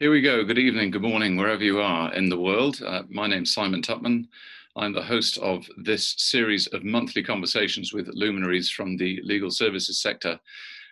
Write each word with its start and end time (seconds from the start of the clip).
Here 0.00 0.10
we 0.10 0.22
go. 0.22 0.42
Good 0.44 0.56
evening, 0.56 0.92
good 0.92 1.02
morning, 1.02 1.36
wherever 1.36 1.62
you 1.62 1.78
are 1.78 2.10
in 2.14 2.30
the 2.30 2.40
world. 2.40 2.80
Uh, 2.80 3.02
my 3.10 3.26
name's 3.26 3.52
Simon 3.52 3.82
Tupman. 3.82 4.26
I'm 4.74 4.94
the 4.94 5.02
host 5.02 5.36
of 5.36 5.66
this 5.76 6.14
series 6.16 6.66
of 6.68 6.84
monthly 6.84 7.22
conversations 7.22 7.92
with 7.92 8.08
luminaries 8.14 8.70
from 8.70 8.96
the 8.96 9.20
legal 9.24 9.50
services 9.50 10.00
sector. 10.00 10.40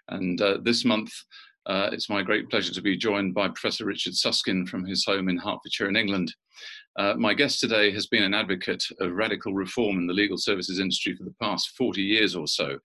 And 0.08 0.38
uh, 0.42 0.58
this 0.62 0.84
month, 0.84 1.10
uh, 1.64 1.88
it's 1.90 2.10
my 2.10 2.20
great 2.20 2.50
pleasure 2.50 2.74
to 2.74 2.82
be 2.82 2.98
joined 2.98 3.32
by 3.32 3.48
Professor 3.48 3.86
Richard 3.86 4.14
Susskind 4.14 4.68
from 4.68 4.84
his 4.84 5.06
home 5.06 5.30
in 5.30 5.38
Hertfordshire 5.38 5.88
in 5.88 5.96
England. 5.96 6.34
Uh, 6.98 7.14
my 7.14 7.32
guest 7.32 7.60
today 7.60 7.90
has 7.90 8.08
been 8.08 8.24
an 8.24 8.34
advocate 8.34 8.84
of 9.00 9.12
radical 9.12 9.54
reform 9.54 9.96
in 9.96 10.06
the 10.06 10.12
legal 10.12 10.36
services 10.36 10.80
industry 10.80 11.16
for 11.16 11.24
the 11.24 11.34
past 11.40 11.70
40 11.78 12.02
years 12.02 12.36
or 12.36 12.46
so. 12.46 12.78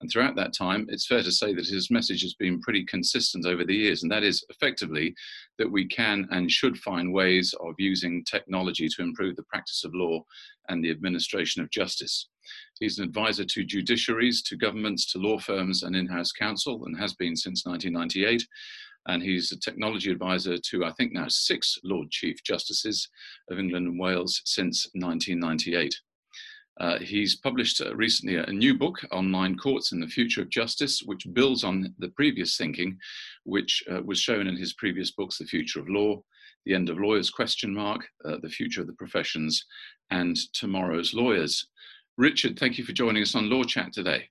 And 0.00 0.10
throughout 0.10 0.36
that 0.36 0.54
time, 0.54 0.86
it's 0.88 1.06
fair 1.06 1.22
to 1.22 1.32
say 1.32 1.52
that 1.54 1.66
his 1.66 1.90
message 1.90 2.22
has 2.22 2.34
been 2.34 2.60
pretty 2.60 2.84
consistent 2.84 3.46
over 3.46 3.64
the 3.64 3.74
years, 3.74 4.02
and 4.02 4.12
that 4.12 4.22
is 4.22 4.44
effectively 4.48 5.14
that 5.58 5.70
we 5.70 5.86
can 5.86 6.28
and 6.30 6.50
should 6.50 6.78
find 6.78 7.12
ways 7.12 7.52
of 7.60 7.74
using 7.78 8.24
technology 8.24 8.88
to 8.88 9.02
improve 9.02 9.34
the 9.34 9.42
practice 9.44 9.82
of 9.84 9.94
law 9.94 10.22
and 10.68 10.84
the 10.84 10.90
administration 10.90 11.62
of 11.62 11.70
justice. 11.70 12.28
He's 12.78 12.98
an 12.98 13.04
advisor 13.04 13.44
to 13.44 13.66
judiciaries, 13.66 14.42
to 14.44 14.56
governments, 14.56 15.10
to 15.12 15.18
law 15.18 15.38
firms, 15.38 15.82
and 15.82 15.96
in 15.96 16.06
house 16.06 16.30
counsel, 16.30 16.84
and 16.84 16.96
has 16.98 17.14
been 17.14 17.34
since 17.34 17.66
1998 17.66 18.46
and 19.08 19.22
he's 19.22 19.50
a 19.52 19.58
technology 19.58 20.10
advisor 20.10 20.58
to, 20.58 20.84
I 20.84 20.92
think, 20.92 21.12
now 21.12 21.26
six 21.28 21.78
Lord 21.82 22.10
Chief 22.10 22.42
Justices 22.44 23.08
of 23.50 23.58
England 23.58 23.86
and 23.86 23.98
Wales 23.98 24.42
since 24.44 24.86
1998. 24.94 25.94
Uh, 26.80 26.98
he's 27.00 27.36
published 27.36 27.80
uh, 27.80 27.94
recently 27.96 28.36
a, 28.36 28.44
a, 28.44 28.52
new 28.52 28.76
book, 28.76 29.00
Online 29.10 29.56
Courts 29.56 29.92
and 29.92 30.02
the 30.02 30.06
Future 30.06 30.42
of 30.42 30.48
Justice, 30.48 31.02
which 31.02 31.26
builds 31.32 31.64
on 31.64 31.92
the 31.98 32.08
previous 32.10 32.56
thinking, 32.56 32.96
which 33.44 33.82
uh, 33.90 34.00
was 34.04 34.20
shown 34.20 34.46
in 34.46 34.56
his 34.56 34.74
previous 34.74 35.10
books, 35.10 35.38
The 35.38 35.44
Future 35.44 35.80
of 35.80 35.88
Law, 35.88 36.22
The 36.66 36.74
End 36.74 36.88
of 36.88 36.98
Lawyers, 36.98 37.30
question 37.30 37.74
mark, 37.74 38.06
uh, 38.24 38.36
The 38.42 38.48
Future 38.48 38.80
of 38.80 38.86
the 38.86 38.92
Professions, 38.92 39.64
and 40.10 40.36
Tomorrow's 40.52 41.14
Lawyers. 41.14 41.66
Richard, 42.16 42.58
thank 42.58 42.78
you 42.78 42.84
for 42.84 42.92
joining 42.92 43.22
us 43.22 43.34
on 43.34 43.50
Law 43.50 43.64
Chat 43.64 43.92
today. 43.92 44.28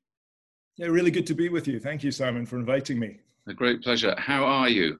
Yeah, 0.78 0.88
really 0.88 1.12
good 1.12 1.28
to 1.28 1.34
be 1.34 1.50
with 1.50 1.68
you. 1.68 1.80
Thank 1.80 2.04
you, 2.04 2.12
Simon, 2.12 2.46
for 2.46 2.58
inviting 2.58 3.00
me. 3.00 3.20
A 3.48 3.54
great 3.54 3.82
pleasure. 3.82 4.16
How 4.18 4.46
are 4.46 4.70
you? 4.70 4.98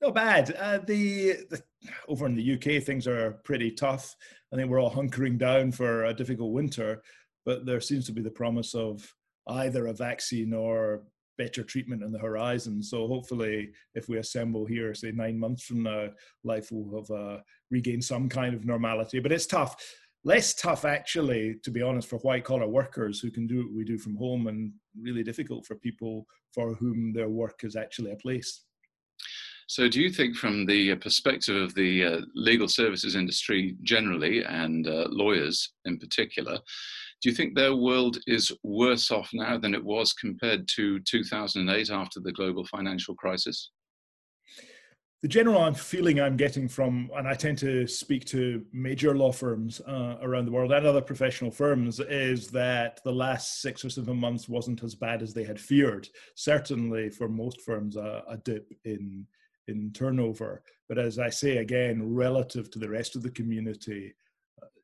Not 0.00 0.14
bad. 0.14 0.54
Uh, 0.58 0.78
the, 0.78 1.34
the, 1.50 1.62
over 2.08 2.26
in 2.26 2.34
the 2.34 2.54
UK, 2.54 2.82
things 2.82 3.06
are 3.06 3.40
pretty 3.44 3.70
tough. 3.70 4.16
I 4.52 4.56
think 4.56 4.70
we're 4.70 4.80
all 4.80 4.90
hunkering 4.90 5.38
down 5.38 5.72
for 5.72 6.04
a 6.04 6.14
difficult 6.14 6.52
winter, 6.52 7.02
but 7.44 7.66
there 7.66 7.80
seems 7.80 8.06
to 8.06 8.12
be 8.12 8.22
the 8.22 8.30
promise 8.30 8.74
of 8.74 9.12
either 9.48 9.86
a 9.86 9.92
vaccine 9.92 10.54
or 10.54 11.02
better 11.36 11.62
treatment 11.62 12.02
on 12.02 12.12
the 12.12 12.18
horizon. 12.18 12.82
So 12.82 13.06
hopefully, 13.06 13.70
if 13.94 14.08
we 14.08 14.18
assemble 14.18 14.64
here, 14.64 14.94
say 14.94 15.12
nine 15.12 15.38
months 15.38 15.64
from 15.64 15.82
now, 15.82 16.08
life 16.44 16.72
will 16.72 16.96
have 16.96 17.10
uh, 17.10 17.38
regained 17.70 18.04
some 18.04 18.28
kind 18.28 18.54
of 18.54 18.64
normality. 18.64 19.20
But 19.20 19.32
it's 19.32 19.46
tough 19.46 19.76
less 20.24 20.54
tough 20.54 20.84
actually 20.84 21.56
to 21.62 21.70
be 21.70 21.80
honest 21.80 22.08
for 22.08 22.18
white 22.18 22.44
collar 22.44 22.68
workers 22.68 23.20
who 23.20 23.30
can 23.30 23.46
do 23.46 23.64
what 23.64 23.74
we 23.74 23.84
do 23.84 23.96
from 23.96 24.14
home 24.16 24.48
and 24.48 24.72
really 25.00 25.22
difficult 25.22 25.64
for 25.64 25.76
people 25.76 26.26
for 26.52 26.74
whom 26.74 27.12
their 27.12 27.30
work 27.30 27.60
is 27.62 27.74
actually 27.74 28.10
a 28.10 28.16
place 28.16 28.64
so 29.70 29.86
do 29.86 30.00
you 30.00 30.10
think 30.10 30.34
from 30.34 30.66
the 30.66 30.96
perspective 30.96 31.54
of 31.54 31.72
the 31.76 32.04
uh, 32.04 32.20
legal 32.34 32.66
services 32.66 33.14
industry 33.14 33.76
generally 33.84 34.42
and 34.42 34.88
uh, 34.88 35.06
lawyers 35.10 35.74
in 35.84 35.96
particular 35.96 36.58
do 37.22 37.28
you 37.28 37.34
think 37.34 37.54
their 37.54 37.76
world 37.76 38.18
is 38.26 38.50
worse 38.64 39.12
off 39.12 39.30
now 39.32 39.56
than 39.56 39.72
it 39.72 39.84
was 39.84 40.12
compared 40.12 40.66
to 40.66 40.98
2008 41.00 41.88
after 41.88 42.18
the 42.18 42.32
global 42.32 42.66
financial 42.66 43.14
crisis 43.14 43.70
the 45.22 45.28
general 45.28 45.74
feeling 45.74 46.18
I'm 46.18 46.38
getting 46.38 46.66
from, 46.66 47.10
and 47.14 47.28
I 47.28 47.34
tend 47.34 47.58
to 47.58 47.86
speak 47.86 48.24
to 48.28 48.64
major 48.72 49.14
law 49.14 49.32
firms 49.32 49.82
uh, 49.86 50.16
around 50.22 50.46
the 50.46 50.50
world 50.50 50.72
and 50.72 50.86
other 50.86 51.02
professional 51.02 51.50
firms, 51.50 52.00
is 52.00 52.46
that 52.52 53.00
the 53.04 53.12
last 53.12 53.60
six 53.60 53.84
or 53.84 53.90
seven 53.90 54.16
months 54.16 54.48
wasn't 54.48 54.82
as 54.82 54.94
bad 54.94 55.20
as 55.20 55.34
they 55.34 55.44
had 55.44 55.60
feared. 55.60 56.08
Certainly, 56.36 57.10
for 57.10 57.28
most 57.28 57.60
firms, 57.60 57.96
a 57.96 58.40
dip 58.46 58.72
in 58.86 59.26
in 59.70 59.92
turnover. 59.92 60.62
But 60.88 60.98
as 60.98 61.18
I 61.18 61.30
say 61.30 61.58
again, 61.58 62.14
relative 62.14 62.70
to 62.72 62.78
the 62.78 62.88
rest 62.88 63.16
of 63.16 63.22
the 63.22 63.30
community, 63.30 64.14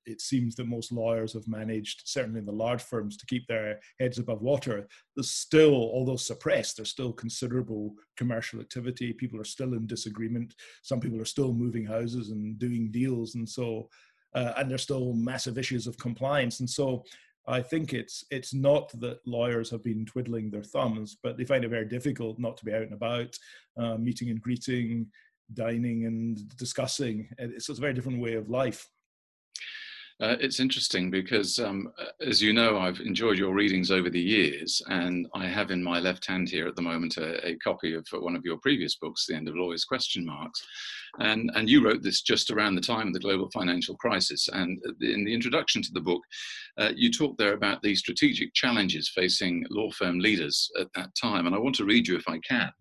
it 0.07 0.21
seems 0.21 0.55
that 0.55 0.69
most 0.69 0.93
lawyers 0.93 1.33
have 1.33 1.49
managed, 1.49 2.03
certainly 2.05 2.39
in 2.39 2.47
the 2.47 2.53
large 2.53 2.83
firms, 2.83 3.17
to 3.17 3.27
keep 3.27 3.47
their 3.47 3.81
heads 3.99 4.19
above 4.19 4.41
water. 4.41 4.87
There's 5.15 5.31
still, 5.31 5.75
although 5.75 6.17
suppressed, 6.17 6.77
there's 6.77 6.91
still 6.91 7.13
considerable 7.13 7.95
commercial 8.17 8.61
activity. 8.61 9.13
People 9.13 9.41
are 9.41 9.45
still 9.45 9.75
in 9.75 9.87
disagreement. 9.87 10.55
Some 10.83 11.01
people 11.01 11.21
are 11.21 11.27
still 11.27 11.53
moving 11.53 11.85
houses 11.85 12.31
and 12.31 12.59
doing 12.59 12.91
deals, 12.91 13.35
and 13.35 13.49
so, 13.49 13.89
uh, 14.35 14.53
and 14.57 14.71
there's 14.71 14.83
still 14.83 15.13
massive 15.13 15.59
issues 15.59 15.87
of 15.87 15.99
compliance. 15.99 16.61
And 16.61 16.71
so, 16.71 17.05
I 17.49 17.63
think 17.63 17.93
it's 17.93 18.25
it's 18.31 18.53
not 18.53 18.91
that 19.01 19.21
lawyers 19.27 19.71
have 19.71 19.85
been 19.85 20.05
twiddling 20.05 20.51
their 20.51 20.65
thumbs, 20.65 21.17
but 21.23 21.37
they 21.37 21.45
find 21.45 21.65
it 21.65 21.69
very 21.69 21.85
difficult 21.87 22.39
not 22.39 22.57
to 22.57 22.65
be 22.65 22.73
out 22.73 22.83
and 22.83 22.93
about, 22.93 23.37
uh, 23.79 23.97
meeting 23.97 24.31
and 24.31 24.41
greeting, 24.41 25.07
dining 25.55 26.07
and 26.07 26.57
discussing. 26.57 27.29
It's, 27.39 27.69
it's 27.69 27.79
a 27.79 27.81
very 27.81 27.95
different 27.95 28.21
way 28.21 28.35
of 28.35 28.51
life. 28.51 28.89
Uh, 30.19 30.35
it's 30.41 30.61
interesting 30.61 31.11
because, 31.11 31.59
um, 31.59 31.93
as 32.27 32.41
you 32.41 32.55
know, 32.55 32.79
I've 32.79 33.01
enjoyed 33.01 33.37
your 33.37 33.53
readings 33.53 33.91
over 33.91 34.09
the 34.09 34.21
years, 34.21 34.81
and 34.89 35.29
I 35.35 35.47
have 35.47 35.71
in 35.71 35.83
my 35.83 36.01
left 36.01 36.27
hand 36.27 36.49
here 36.49 36.67
at 36.67 36.75
the 36.75 36.81
moment 36.81 37.19
a, 37.19 37.47
a, 37.47 37.57
copy 37.57 37.93
of 37.93 38.07
one 38.13 38.35
of 38.35 38.43
your 38.43 38.57
previous 38.57 38.97
books, 38.97 39.27
The 39.27 39.35
End 39.35 39.47
of 39.47 39.57
Lawyers 39.57 39.85
Question 39.85 40.25
Marks, 40.25 40.65
and 41.19 41.51
and 41.55 41.69
you 41.69 41.85
wrote 41.85 42.03
this 42.03 42.23
just 42.23 42.51
around 42.51 42.77
the 42.77 42.81
time 42.81 43.09
of 43.09 43.13
the 43.13 43.21
global 43.21 43.51
financial 43.51 43.95
crisis. 43.97 44.49
And 44.51 44.81
in 45.03 45.25
the 45.25 45.35
introduction 45.35 45.83
to 45.83 45.93
the 45.93 46.01
book, 46.01 46.23
uh, 46.79 46.93
you 46.97 47.13
talk 47.13 47.37
there 47.37 47.53
about 47.53 47.83
the 47.83 47.95
strategic 47.95 48.55
challenges 48.55 49.11
facing 49.15 49.67
law 49.69 49.91
firm 49.91 50.19
leaders 50.19 50.71
at 50.81 50.89
that 50.95 51.11
time, 51.15 51.45
and 51.45 51.55
I 51.55 51.59
want 51.59 51.75
to 51.77 51.85
read 51.85 52.09
you, 52.09 52.17
if 52.17 52.27
I 52.27 52.39
can 52.39 52.73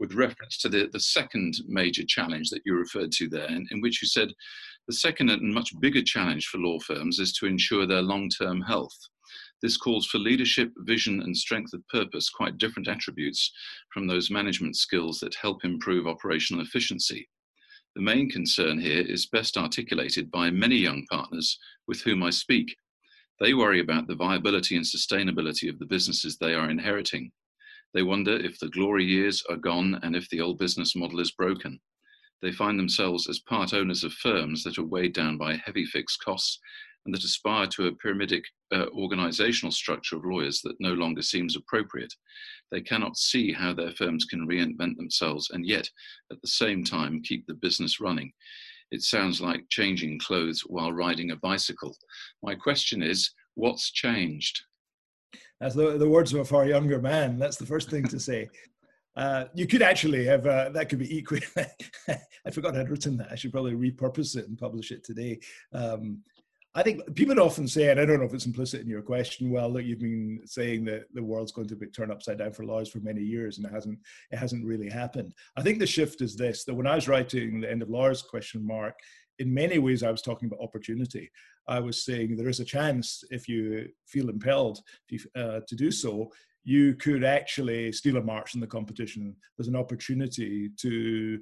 with 0.00 0.14
reference 0.14 0.58
to 0.58 0.68
the, 0.68 0.88
the 0.92 0.98
second 0.98 1.54
major 1.68 2.02
challenge 2.04 2.50
that 2.50 2.62
you 2.66 2.74
referred 2.74 3.12
to 3.12 3.28
there, 3.28 3.46
in, 3.46 3.68
in 3.70 3.80
which 3.80 4.02
you 4.02 4.08
said 4.08 4.32
the 4.88 4.94
second 4.94 5.30
and 5.30 5.54
much 5.54 5.78
bigger 5.80 6.02
challenge 6.02 6.46
for 6.46 6.58
law 6.58 6.78
firms 6.80 7.20
is 7.20 7.32
to 7.34 7.46
ensure 7.46 7.86
their 7.86 8.02
long 8.02 8.28
term 8.28 8.60
health. 8.60 8.96
This 9.62 9.76
calls 9.76 10.06
for 10.06 10.18
leadership, 10.18 10.72
vision, 10.78 11.22
and 11.22 11.36
strength 11.36 11.72
of 11.72 11.86
purpose, 11.86 12.28
quite 12.28 12.58
different 12.58 12.88
attributes 12.88 13.52
from 13.92 14.08
those 14.08 14.30
management 14.30 14.76
skills 14.76 15.20
that 15.20 15.36
help 15.36 15.64
improve 15.64 16.08
operational 16.08 16.62
efficiency. 16.62 17.28
The 17.94 18.02
main 18.02 18.28
concern 18.28 18.80
here 18.80 19.02
is 19.02 19.26
best 19.26 19.56
articulated 19.56 20.30
by 20.32 20.50
many 20.50 20.76
young 20.76 21.06
partners 21.08 21.58
with 21.86 22.00
whom 22.00 22.22
I 22.24 22.30
speak. 22.30 22.74
They 23.38 23.54
worry 23.54 23.80
about 23.80 24.08
the 24.08 24.16
viability 24.16 24.76
and 24.76 24.84
sustainability 24.84 25.68
of 25.68 25.78
the 25.78 25.86
businesses 25.86 26.38
they 26.38 26.54
are 26.54 26.70
inheriting. 26.70 27.30
They 27.94 28.02
wonder 28.02 28.32
if 28.36 28.58
the 28.58 28.70
glory 28.70 29.04
years 29.04 29.44
are 29.48 29.56
gone 29.56 30.00
and 30.02 30.16
if 30.16 30.28
the 30.30 30.40
old 30.40 30.58
business 30.58 30.96
model 30.96 31.20
is 31.20 31.30
broken 31.30 31.80
they 32.42 32.52
find 32.52 32.78
themselves 32.78 33.28
as 33.28 33.38
part 33.38 33.72
owners 33.72 34.04
of 34.04 34.12
firms 34.12 34.64
that 34.64 34.78
are 34.78 34.84
weighed 34.84 35.14
down 35.14 35.38
by 35.38 35.60
heavy 35.64 35.84
fixed 35.86 36.22
costs 36.22 36.58
and 37.04 37.14
that 37.14 37.24
aspire 37.24 37.66
to 37.66 37.86
a 37.86 37.92
pyramidic 37.92 38.44
uh, 38.72 38.86
organizational 38.92 39.72
structure 39.72 40.16
of 40.16 40.24
lawyers 40.24 40.60
that 40.62 40.80
no 40.80 40.92
longer 40.92 41.22
seems 41.22 41.56
appropriate. 41.56 42.12
They 42.70 42.80
cannot 42.80 43.16
see 43.16 43.52
how 43.52 43.72
their 43.74 43.92
firms 43.92 44.24
can 44.24 44.46
reinvent 44.46 44.96
themselves 44.96 45.50
and 45.50 45.66
yet, 45.66 45.88
at 46.30 46.40
the 46.40 46.48
same 46.48 46.84
time, 46.84 47.22
keep 47.22 47.46
the 47.46 47.54
business 47.54 48.00
running. 48.00 48.32
It 48.90 49.02
sounds 49.02 49.40
like 49.40 49.68
changing 49.70 50.18
clothes 50.18 50.60
while 50.66 50.92
riding 50.92 51.30
a 51.30 51.36
bicycle. 51.36 51.96
My 52.42 52.54
question 52.54 53.02
is 53.02 53.30
what's 53.54 53.90
changed? 53.90 54.60
As 55.60 55.74
the, 55.74 55.96
the 55.96 56.08
words 56.08 56.32
of 56.32 56.40
a 56.40 56.44
far 56.44 56.66
younger 56.66 57.00
man, 57.00 57.38
that's 57.38 57.56
the 57.56 57.66
first 57.66 57.88
thing 57.88 58.04
to 58.04 58.20
say. 58.20 58.48
Uh, 59.14 59.44
you 59.54 59.66
could 59.66 59.82
actually 59.82 60.24
have 60.24 60.46
uh, 60.46 60.70
that 60.70 60.88
could 60.88 60.98
be 60.98 61.16
equal. 61.16 61.38
I 62.08 62.50
forgot 62.50 62.76
I'd 62.76 62.88
written 62.88 63.16
that. 63.18 63.28
I 63.30 63.34
should 63.34 63.52
probably 63.52 63.74
repurpose 63.74 64.36
it 64.36 64.48
and 64.48 64.58
publish 64.58 64.90
it 64.90 65.04
today. 65.04 65.40
Um, 65.72 66.22
I 66.74 66.82
think 66.82 67.14
people 67.14 67.38
often 67.38 67.68
say, 67.68 67.90
and 67.90 68.00
I 68.00 68.06
don't 68.06 68.18
know 68.18 68.24
if 68.24 68.32
it's 68.32 68.46
implicit 68.46 68.80
in 68.80 68.88
your 68.88 69.02
question. 69.02 69.50
Well, 69.50 69.68
look, 69.70 69.84
you've 69.84 70.00
been 70.00 70.40
saying 70.46 70.86
that 70.86 71.02
the 71.12 71.22
world's 71.22 71.52
going 71.52 71.68
to 71.68 71.76
be 71.76 71.86
turned 71.88 72.10
upside 72.10 72.38
down 72.38 72.52
for 72.52 72.64
lawyers 72.64 72.88
for 72.88 73.00
many 73.00 73.20
years, 73.20 73.58
and 73.58 73.66
it 73.66 73.72
hasn't. 73.72 73.98
It 74.30 74.38
hasn't 74.38 74.64
really 74.64 74.88
happened. 74.88 75.34
I 75.56 75.62
think 75.62 75.78
the 75.78 75.86
shift 75.86 76.22
is 76.22 76.34
this: 76.34 76.64
that 76.64 76.74
when 76.74 76.86
I 76.86 76.94
was 76.94 77.08
writing 77.08 77.60
the 77.60 77.70
end 77.70 77.82
of 77.82 77.90
lawyers 77.90 78.22
question 78.22 78.66
mark, 78.66 78.94
in 79.38 79.52
many 79.52 79.78
ways 79.78 80.02
I 80.02 80.10
was 80.10 80.22
talking 80.22 80.46
about 80.46 80.62
opportunity. 80.62 81.30
I 81.68 81.80
was 81.80 82.04
saying 82.04 82.36
there 82.36 82.48
is 82.48 82.60
a 82.60 82.64
chance 82.64 83.22
if 83.30 83.48
you 83.48 83.88
feel 84.06 84.28
impelled 84.28 84.80
uh, 85.36 85.60
to 85.66 85.76
do 85.76 85.90
so, 85.90 86.30
you 86.64 86.94
could 86.94 87.24
actually 87.24 87.92
steal 87.92 88.16
a 88.16 88.22
march 88.22 88.54
in 88.54 88.60
the 88.60 88.66
competition. 88.66 89.34
There's 89.56 89.68
an 89.68 89.76
opportunity 89.76 90.70
to 90.78 91.40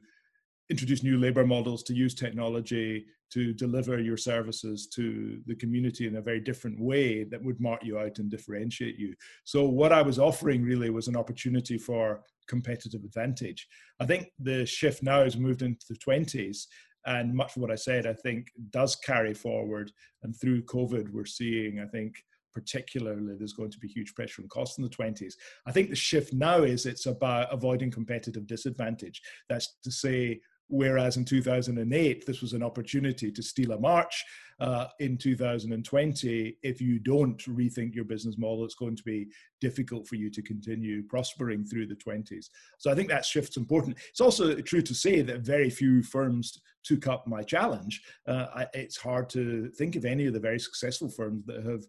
introduce 0.70 1.02
new 1.02 1.18
labor 1.18 1.46
models, 1.46 1.82
to 1.84 1.94
use 1.94 2.14
technology, 2.14 3.06
to 3.32 3.52
deliver 3.52 4.00
your 4.00 4.16
services 4.16 4.88
to 4.88 5.40
the 5.46 5.54
community 5.54 6.06
in 6.06 6.16
a 6.16 6.22
very 6.22 6.40
different 6.40 6.80
way 6.80 7.24
that 7.24 7.42
would 7.42 7.60
mark 7.60 7.84
you 7.84 7.98
out 7.98 8.18
and 8.18 8.30
differentiate 8.30 8.98
you. 8.98 9.14
So, 9.44 9.64
what 9.64 9.92
I 9.92 10.02
was 10.02 10.18
offering 10.18 10.62
really 10.62 10.90
was 10.90 11.08
an 11.08 11.16
opportunity 11.16 11.78
for 11.78 12.22
competitive 12.48 13.04
advantage. 13.04 13.68
I 14.00 14.06
think 14.06 14.28
the 14.38 14.66
shift 14.66 15.02
now 15.02 15.22
has 15.22 15.36
moved 15.36 15.62
into 15.62 15.86
the 15.88 15.96
20s, 15.96 16.66
and 17.06 17.34
much 17.34 17.56
of 17.56 17.62
what 17.62 17.70
I 17.70 17.76
said, 17.76 18.06
I 18.06 18.14
think, 18.14 18.48
does 18.70 18.96
carry 18.96 19.34
forward. 19.34 19.92
And 20.22 20.34
through 20.38 20.64
COVID, 20.64 21.10
we're 21.12 21.24
seeing, 21.24 21.80
I 21.80 21.86
think, 21.86 22.16
particularly 22.52 23.34
there's 23.38 23.52
going 23.52 23.70
to 23.70 23.78
be 23.78 23.88
huge 23.88 24.14
pressure 24.14 24.42
on 24.42 24.48
costs 24.48 24.78
in 24.78 24.84
the 24.84 24.90
20s. 24.90 25.34
I 25.66 25.72
think 25.72 25.90
the 25.90 25.96
shift 25.96 26.32
now 26.32 26.62
is 26.62 26.86
it's 26.86 27.06
about 27.06 27.52
avoiding 27.52 27.90
competitive 27.90 28.46
disadvantage. 28.46 29.22
That's 29.48 29.76
to 29.84 29.90
say, 29.90 30.40
whereas 30.70 31.16
in 31.16 31.24
2008 31.24 32.24
this 32.26 32.40
was 32.40 32.52
an 32.52 32.62
opportunity 32.62 33.30
to 33.30 33.42
steal 33.42 33.72
a 33.72 33.78
march 33.78 34.24
uh, 34.60 34.86
in 35.00 35.16
2020 35.18 36.56
if 36.62 36.80
you 36.80 36.98
don't 37.00 37.38
rethink 37.46 37.94
your 37.94 38.04
business 38.04 38.36
model 38.38 38.64
it's 38.64 38.74
going 38.74 38.94
to 38.94 39.02
be 39.02 39.26
difficult 39.60 40.06
for 40.06 40.14
you 40.14 40.30
to 40.30 40.40
continue 40.42 41.02
prospering 41.02 41.64
through 41.64 41.86
the 41.86 41.96
20s 41.96 42.46
so 42.78 42.90
i 42.90 42.94
think 42.94 43.08
that 43.08 43.24
shift's 43.24 43.56
important 43.56 43.96
it's 44.08 44.20
also 44.20 44.54
true 44.60 44.82
to 44.82 44.94
say 44.94 45.20
that 45.22 45.40
very 45.40 45.68
few 45.68 46.02
firms 46.02 46.60
took 46.84 47.06
up 47.08 47.26
my 47.26 47.42
challenge 47.42 48.00
uh, 48.28 48.46
I, 48.54 48.66
it's 48.72 48.96
hard 48.96 49.28
to 49.30 49.70
think 49.70 49.96
of 49.96 50.04
any 50.04 50.26
of 50.26 50.32
the 50.32 50.40
very 50.40 50.60
successful 50.60 51.08
firms 51.08 51.44
that 51.46 51.64
have 51.66 51.84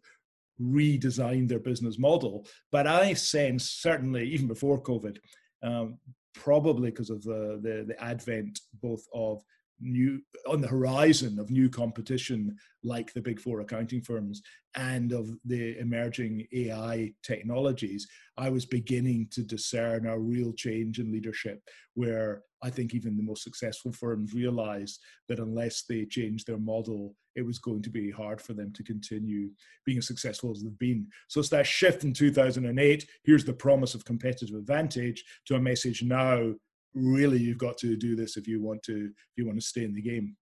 redesigned 0.62 1.50
their 1.50 1.60
business 1.60 1.98
model. 1.98 2.46
But 2.72 2.88
I 2.88 3.14
sense, 3.14 3.70
certainly 3.70 4.30
even 4.30 4.48
before 4.48 4.82
COVID, 4.82 5.18
um, 5.64 5.98
probably 6.34 6.92
because 6.92 7.10
of 7.10 7.24
the, 7.24 7.60
the, 7.62 7.86
the 7.88 8.04
advent 8.04 8.60
both 8.82 9.04
of 9.14 9.44
new 9.82 10.22
on 10.48 10.62
the 10.62 10.68
horizon 10.68 11.40
of 11.40 11.52
new 11.52 11.70
competition 11.70 12.56
like 12.84 13.14
the 13.14 13.22
big 13.22 13.40
four 13.40 13.62
accounting 13.62 14.02
firms 14.02 14.42
and 14.76 15.12
of 15.12 15.30
the 15.46 15.78
emerging 15.80 16.48
AI 16.54 17.14
technologies, 17.24 18.08
I 18.38 18.50
was 18.50 18.66
beginning 18.66 19.28
to 19.32 19.44
discern 19.44 20.08
a 20.08 20.18
real 20.18 20.54
change 20.54 21.00
in 21.00 21.12
leadership 21.12 21.62
where 21.94 22.44
I 22.64 22.70
think 22.70 22.94
even 22.94 23.18
the 23.18 23.24
most 23.24 23.44
successful 23.44 23.92
firms 23.92 24.34
realized 24.34 25.00
that 25.28 25.40
unless 25.40 25.84
they 25.84 26.06
changed 26.06 26.48
their 26.48 26.58
model, 26.58 27.16
it 27.36 27.46
was 27.46 27.60
going 27.60 27.82
to 27.84 27.90
be 27.90 28.12
hard 28.12 28.42
for 28.42 28.54
them 28.54 28.72
to 28.74 28.84
continue 28.84 29.50
being 29.86 29.98
as 29.98 30.08
successful 30.08 30.52
as 30.52 30.62
they've 30.62 30.80
been. 30.80 31.08
So 31.28 31.40
it's 31.40 31.50
that 31.50 31.66
shift 31.66 32.04
in 32.04 32.14
2008. 32.14 33.08
Here's 33.24 33.46
the 33.46 33.54
promise 33.54 33.96
of 33.96 34.06
competitive 34.06 34.56
advantage 34.56 35.24
to 35.48 35.56
a 35.56 35.62
message 35.62 36.04
now 36.04 36.54
really 36.94 37.38
you've 37.38 37.58
got 37.58 37.78
to 37.80 37.96
do 37.96 38.16
this 38.16 38.38
if 38.38 38.48
you 38.48 38.62
want 38.62 38.84
to 38.84 39.06
if 39.06 39.38
you 39.38 39.46
want 39.46 39.60
to 39.60 39.66
stay 39.66 39.84
in 39.84 39.94
the 39.94 40.02
game. 40.02 40.36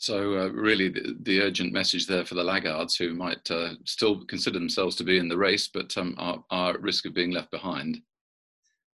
So 0.00 0.38
uh, 0.38 0.48
really 0.48 0.88
the, 0.88 1.14
the, 1.24 1.42
urgent 1.42 1.74
message 1.74 2.06
there 2.06 2.24
for 2.24 2.34
the 2.34 2.42
laggards 2.42 2.96
who 2.96 3.12
might 3.12 3.50
uh, 3.50 3.74
still 3.84 4.24
consider 4.24 4.58
themselves 4.58 4.96
to 4.96 5.04
be 5.04 5.18
in 5.18 5.28
the 5.28 5.36
race 5.36 5.68
but 5.68 5.94
um, 5.98 6.14
are, 6.16 6.42
are, 6.50 6.70
at 6.72 6.80
risk 6.80 7.04
of 7.04 7.12
being 7.12 7.32
left 7.32 7.50
behind. 7.50 8.00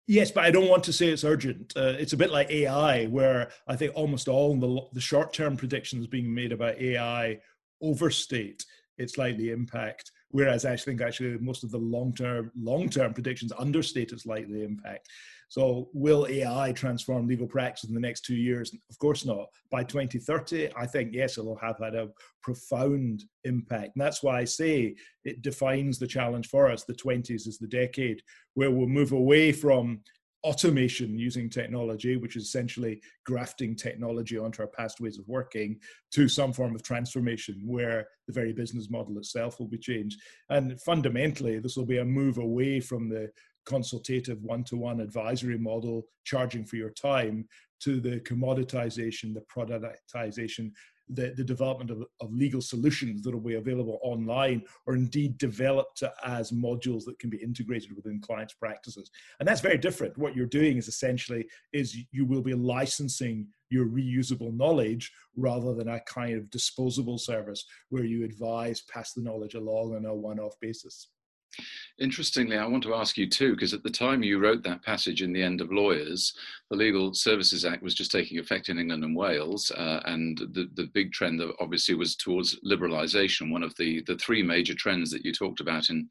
Yes 0.07 0.31
but 0.31 0.45
i 0.45 0.51
don't 0.51 0.69
want 0.69 0.85
to 0.85 0.93
say 0.93 1.09
it's 1.09 1.25
urgent. 1.25 1.73
Uh, 1.77 1.95
it's 1.99 2.15
a 2.15 2.17
bit 2.17 2.31
like 2.31 2.51
ai 2.51 3.07
where 3.07 3.51
i 3.69 3.77
think 3.77 3.93
almost 3.95 4.29
all 4.29 4.57
the, 4.57 4.81
the 4.95 5.01
short-term 5.01 5.57
predictions 5.57 6.07
being 6.07 6.33
made 6.33 6.53
about 6.53 6.81
ai 6.81 7.39
overstate 7.83 8.65
its 8.97 9.19
likely 9.19 9.51
impact 9.51 10.11
whereas 10.31 10.65
i 10.65 10.77
think 10.77 11.01
actually 11.01 11.37
most 11.39 11.65
of 11.65 11.71
the 11.71 11.79
long-term 11.79 12.51
long-term 12.55 13.13
predictions 13.13 13.53
understate 13.53 14.13
its 14.13 14.27
likely 14.27 14.63
impact 14.63 15.09
so, 15.49 15.89
will 15.93 16.27
AI 16.29 16.73
transform 16.73 17.27
legal 17.27 17.47
practice 17.47 17.89
in 17.89 17.95
the 17.95 18.01
next 18.01 18.25
two 18.25 18.37
years? 18.37 18.75
Of 18.91 18.99
course 18.99 19.25
not. 19.25 19.47
By 19.71 19.85
2030, 19.85 20.71
I 20.77 20.87
think, 20.87 21.13
yes, 21.13 21.39
it'll 21.39 21.57
have 21.57 21.79
had 21.79 21.95
a 21.95 22.09
profound 22.43 23.25
impact. 23.45 23.93
And 23.95 24.05
that's 24.05 24.23
why 24.23 24.39
I 24.41 24.45
say 24.45 24.97
it 25.25 25.43
defines 25.43 25.99
the 25.99 26.07
challenge 26.07 26.49
for 26.49 26.71
us. 26.71 26.85
The 26.85 26.95
20s 26.95 27.47
is 27.47 27.59
the 27.59 27.69
decade 27.69 28.23
where 28.55 28.71
we'll 28.71 28.87
move 28.87 29.13
away 29.13 29.53
from 29.53 30.01
automation 30.45 31.19
using 31.19 31.49
technology, 31.49 32.17
which 32.17 32.37
is 32.37 32.45
essentially 32.45 33.01
grafting 33.25 33.75
technology 33.75 34.37
onto 34.37 34.61
our 34.61 34.69
past 34.69 35.01
ways 35.01 35.19
of 35.19 35.27
working, 35.27 35.81
to 36.13 36.29
some 36.29 36.53
form 36.53 36.75
of 36.75 36.83
transformation 36.83 37.63
where 37.65 38.07
the 38.27 38.33
very 38.33 38.53
business 38.53 38.91
model 38.91 39.17
itself 39.17 39.59
will 39.59 39.67
be 39.67 39.79
changed. 39.79 40.21
And 40.51 40.79
fundamentally, 40.83 41.59
this 41.59 41.77
will 41.77 41.87
be 41.87 41.99
a 41.99 42.05
move 42.05 42.37
away 42.37 42.79
from 42.79 43.09
the 43.09 43.31
consultative 43.67 44.43
one-to-one 44.43 45.01
advisory 45.01 45.59
model, 45.59 46.07
charging 46.25 46.65
for 46.65 46.77
your 46.77 46.91
time, 46.91 47.49
to 47.81 48.01
the 48.01 48.21
commoditization, 48.21 49.35
the 49.35 49.45
productization, 49.55 50.71
the, 51.11 51.35
the 51.37 51.45
development 51.45 51.91
of, 51.91 52.03
of 52.21 52.33
legal 52.33 52.63
solutions 52.63 53.23
that 53.23 53.33
will 53.33 53.41
be 53.41 53.57
available 53.57 53.99
online 54.03 54.63
or 54.87 54.95
indeed 54.95 55.37
developed 55.37 56.03
as 56.25 56.51
modules 56.51 57.05
that 57.05 57.19
can 57.19 57.29
be 57.29 57.37
integrated 57.43 57.95
within 57.95 58.21
clients' 58.21 58.55
practices. 58.55 59.11
And 59.39 59.47
that's 59.47 59.61
very 59.61 59.77
different. 59.77 60.17
What 60.17 60.35
you're 60.35 60.47
doing 60.47 60.79
is 60.79 60.89
essentially 60.89 61.47
is 61.73 61.97
you 62.11 62.25
will 62.25 62.43
be 62.43 62.55
licensing 62.55 63.49
your 63.69 63.87
reusable 63.87 64.55
knowledge 64.57 65.13
rather 65.37 65.75
than 65.75 65.89
a 65.89 66.01
kind 66.01 66.37
of 66.37 66.49
disposable 66.51 67.19
service 67.19 67.65
where 67.91 68.05
you 68.05 68.25
advise, 68.25 68.83
pass 68.83 69.13
the 69.13 69.23
knowledge 69.23 69.55
along 69.55 69.95
on 69.95 70.07
a 70.07 70.15
one-off 70.15 70.55
basis. 70.61 71.11
Interestingly, 72.01 72.57
I 72.57 72.67
want 72.67 72.83
to 72.85 72.95
ask 72.95 73.17
you 73.17 73.29
too, 73.29 73.55
because 73.55 73.73
at 73.73 73.85
the 73.85 73.91
time 73.91 74.23
you 74.23 74.41
wrote 74.41 74.65
that 74.65 74.83
passage 74.83 75.23
in 75.23 75.33
the 75.33 75.43
end 75.43 75.61
of 75.61 75.71
Lawyers, 75.71 76.35
the 76.69 76.77
Legal 76.77 77.15
Services 77.15 77.65
Act 77.65 77.85
was 77.85 77.95
just 77.95 78.11
taking 78.11 78.39
effect 78.39 78.69
in 78.69 78.79
England 78.79 79.05
and 79.05 79.17
Wales, 79.17 79.71
uh, 79.71 80.01
and 80.07 80.39
the, 80.39 80.69
the 80.75 80.91
big 80.93 81.13
trend 81.13 81.41
obviously 81.61 81.95
was 81.95 82.17
towards 82.17 82.59
liberalisation. 82.67 83.53
One 83.53 83.63
of 83.63 83.77
the, 83.77 84.03
the 84.09 84.17
three 84.17 84.43
major 84.43 84.75
trends 84.75 85.11
that 85.13 85.25
you 85.25 85.33
talked 85.33 85.61
about 85.61 85.89
in 85.89 86.09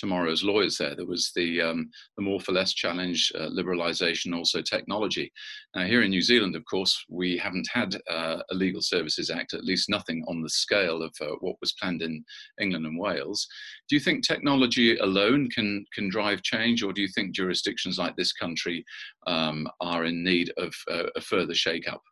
tomorrow's 0.00 0.42
lawyers 0.42 0.78
there. 0.78 0.96
There 0.96 1.06
was 1.06 1.30
the, 1.36 1.60
um, 1.60 1.90
the 2.16 2.22
more 2.22 2.40
for 2.40 2.52
less 2.52 2.72
challenge, 2.72 3.30
uh, 3.38 3.50
liberalisation, 3.50 4.34
also 4.34 4.62
technology. 4.62 5.30
Now, 5.76 5.84
here 5.84 6.02
in 6.02 6.10
New 6.10 6.22
Zealand, 6.22 6.56
of 6.56 6.64
course, 6.64 7.04
we 7.10 7.36
haven't 7.36 7.68
had 7.72 8.00
uh, 8.10 8.38
a 8.50 8.54
Legal 8.54 8.80
Services 8.80 9.30
Act, 9.30 9.52
at 9.52 9.64
least 9.64 9.90
nothing 9.90 10.24
on 10.26 10.42
the 10.42 10.48
scale 10.48 11.02
of 11.02 11.14
uh, 11.20 11.36
what 11.40 11.56
was 11.60 11.74
planned 11.74 12.00
in 12.00 12.24
England 12.60 12.86
and 12.86 12.98
Wales. 12.98 13.46
Do 13.88 13.94
you 13.94 14.00
think 14.00 14.26
technology 14.26 14.96
alone 14.96 15.50
can, 15.50 15.84
can 15.94 16.08
drive 16.08 16.42
change, 16.42 16.82
or 16.82 16.92
do 16.92 17.02
you 17.02 17.08
think 17.14 17.34
jurisdictions 17.34 17.98
like 17.98 18.16
this 18.16 18.32
country 18.32 18.84
um, 19.26 19.68
are 19.80 20.06
in 20.06 20.24
need 20.24 20.50
of 20.56 20.72
uh, 20.90 21.10
a 21.14 21.20
further 21.20 21.54
shake-up? 21.54 22.02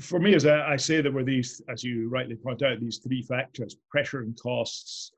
for 0.00 0.20
me, 0.20 0.34
as 0.34 0.46
I, 0.46 0.76
say, 0.76 1.00
there 1.00 1.10
were 1.10 1.24
these, 1.24 1.60
as 1.68 1.82
you 1.82 2.08
rightly 2.08 2.36
point 2.36 2.62
out, 2.62 2.78
these 2.78 2.98
three 2.98 3.22
factors: 3.22 3.76
pressure 3.90 4.20
and 4.20 4.38
costs, 4.40 5.10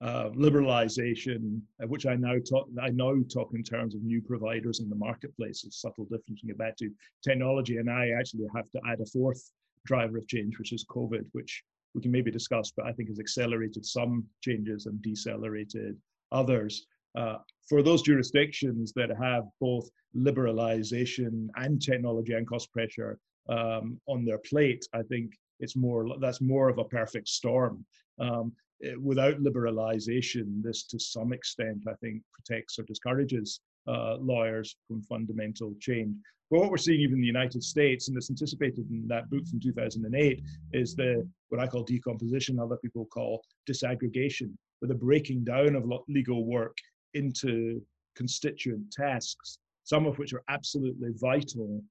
uh, 0.00 0.30
liberalization, 0.30 1.60
uh, 1.82 1.86
which 1.86 2.06
I 2.06 2.14
now 2.14 2.36
talk 2.38 2.68
I 2.80 2.88
now 2.88 3.14
talk 3.32 3.50
in 3.54 3.62
terms 3.62 3.94
of 3.94 4.02
new 4.02 4.22
providers 4.22 4.80
in 4.80 4.88
the 4.88 4.96
marketplace, 4.96 5.64
a 5.64 5.70
subtle 5.70 6.04
difference 6.04 6.40
from 6.40 6.56
back 6.56 6.76
to 6.78 6.90
technology. 7.22 7.76
And 7.76 7.90
I 7.90 8.10
actually 8.18 8.46
have 8.54 8.70
to 8.70 8.80
add 8.88 9.00
a 9.00 9.06
fourth 9.06 9.42
driver 9.84 10.18
of 10.18 10.26
change, 10.26 10.58
which 10.58 10.72
is 10.72 10.86
COVID, 10.86 11.26
which 11.32 11.62
we 11.94 12.00
can 12.00 12.10
maybe 12.10 12.30
discuss, 12.30 12.72
but 12.74 12.86
I 12.86 12.92
think 12.92 13.08
has 13.08 13.18
accelerated 13.18 13.84
some 13.84 14.24
changes 14.42 14.86
and 14.86 15.02
decelerated 15.02 15.96
others. 16.32 16.86
Uh, 17.16 17.38
for 17.68 17.82
those 17.82 18.02
jurisdictions 18.02 18.92
that 18.94 19.10
have 19.20 19.44
both 19.60 19.90
liberalization 20.16 21.48
and 21.56 21.82
technology 21.82 22.32
and 22.32 22.46
cost 22.46 22.72
pressure 22.72 23.18
um, 23.48 24.00
on 24.06 24.24
their 24.24 24.38
plate, 24.38 24.86
I 24.94 25.02
think 25.02 25.32
it's 25.58 25.76
more 25.76 26.06
that's 26.20 26.40
more 26.40 26.68
of 26.68 26.78
a 26.78 26.84
perfect 26.84 27.28
storm. 27.28 27.84
Um, 28.18 28.52
without 28.98 29.38
liberalization, 29.40 30.62
this 30.62 30.84
to 30.84 30.98
some 30.98 31.32
extent, 31.32 31.84
I 31.88 31.94
think, 32.00 32.22
protects 32.32 32.78
or 32.78 32.82
discourages 32.84 33.60
uh, 33.86 34.16
lawyers 34.16 34.76
from 34.88 35.02
fundamental 35.02 35.74
change. 35.80 36.16
But 36.50 36.60
what 36.60 36.70
we're 36.70 36.78
seeing 36.78 37.00
even 37.00 37.16
in 37.16 37.20
the 37.20 37.26
United 37.26 37.62
States, 37.62 38.08
and 38.08 38.16
it's 38.16 38.30
anticipated 38.30 38.90
in 38.90 39.06
that 39.08 39.30
book 39.30 39.46
from 39.46 39.60
2008, 39.60 40.42
is 40.72 40.94
the 40.94 41.28
what 41.48 41.60
I 41.60 41.66
call 41.66 41.84
decomposition, 41.84 42.58
other 42.58 42.76
people 42.76 43.06
call 43.06 43.42
disaggregation, 43.68 44.52
with 44.80 44.88
the 44.90 44.96
breaking 44.96 45.44
down 45.44 45.76
of 45.76 45.90
legal 46.08 46.44
work 46.44 46.76
into 47.14 47.80
constituent 48.16 48.90
tasks, 48.92 49.58
some 49.84 50.06
of 50.06 50.18
which 50.18 50.32
are 50.32 50.42
absolutely 50.48 51.10
vital 51.20 51.82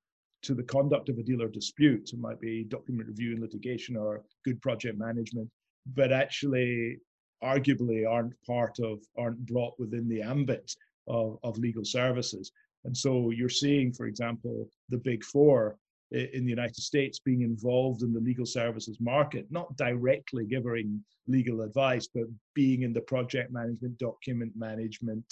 to 0.42 0.54
the 0.54 0.64
conduct 0.64 1.10
of 1.10 1.18
a 1.18 1.24
dealer 1.24 1.48
dispute. 1.48 2.12
It 2.14 2.20
might 2.20 2.40
be 2.40 2.64
document 2.64 3.10
review 3.10 3.34
and 3.34 3.42
litigation 3.42 3.96
or 3.98 4.24
good 4.46 4.62
project 4.62 4.98
management 4.98 5.50
but 5.86 6.12
actually 6.12 6.98
arguably 7.44 8.10
aren't 8.10 8.34
part 8.46 8.80
of, 8.80 9.00
aren't 9.18 9.46
brought 9.46 9.80
within 9.80 10.08
the 10.08 10.22
ambit 10.22 10.76
of, 11.08 11.38
of 11.44 11.58
legal 11.58 11.86
services. 11.86 12.52
And 12.86 12.96
so 12.96 13.32
you're 13.32 13.50
seeing, 13.50 13.92
for 13.92 14.06
example, 14.06 14.70
the 14.90 14.98
big 14.98 15.24
four 15.24 15.78
in 16.12 16.44
the 16.44 16.50
United 16.50 16.76
States 16.76 17.20
being 17.20 17.42
involved 17.42 18.02
in 18.02 18.14
the 18.14 18.20
legal 18.20 18.46
services 18.46 18.98
market, 19.00 19.46
not 19.52 19.76
directly 19.78 20.46
giving 20.46 21.04
legal 21.28 21.62
advice, 21.62 22.08
but 22.14 22.24
being 22.56 22.82
in 22.82 22.94
the 22.94 23.02
project 23.02 23.52
management, 23.52 23.98
document 24.00 24.52
management 24.56 25.24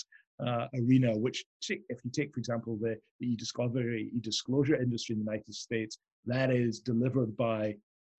uh, 0.45 0.67
arena, 0.75 1.17
which 1.17 1.43
if 1.69 1.97
you 2.03 2.11
take, 2.11 2.31
for 2.31 2.39
example, 2.39 2.77
the, 2.79 2.95
the 3.19 3.27
e-discovery, 3.27 4.11
e-disclosure 4.13 4.75
industry 4.75 5.13
in 5.13 5.19
the 5.19 5.31
United 5.31 5.53
States, 5.53 5.97
that 6.25 6.51
is 6.51 6.79
delivered 6.79 7.35
by, 7.35 7.75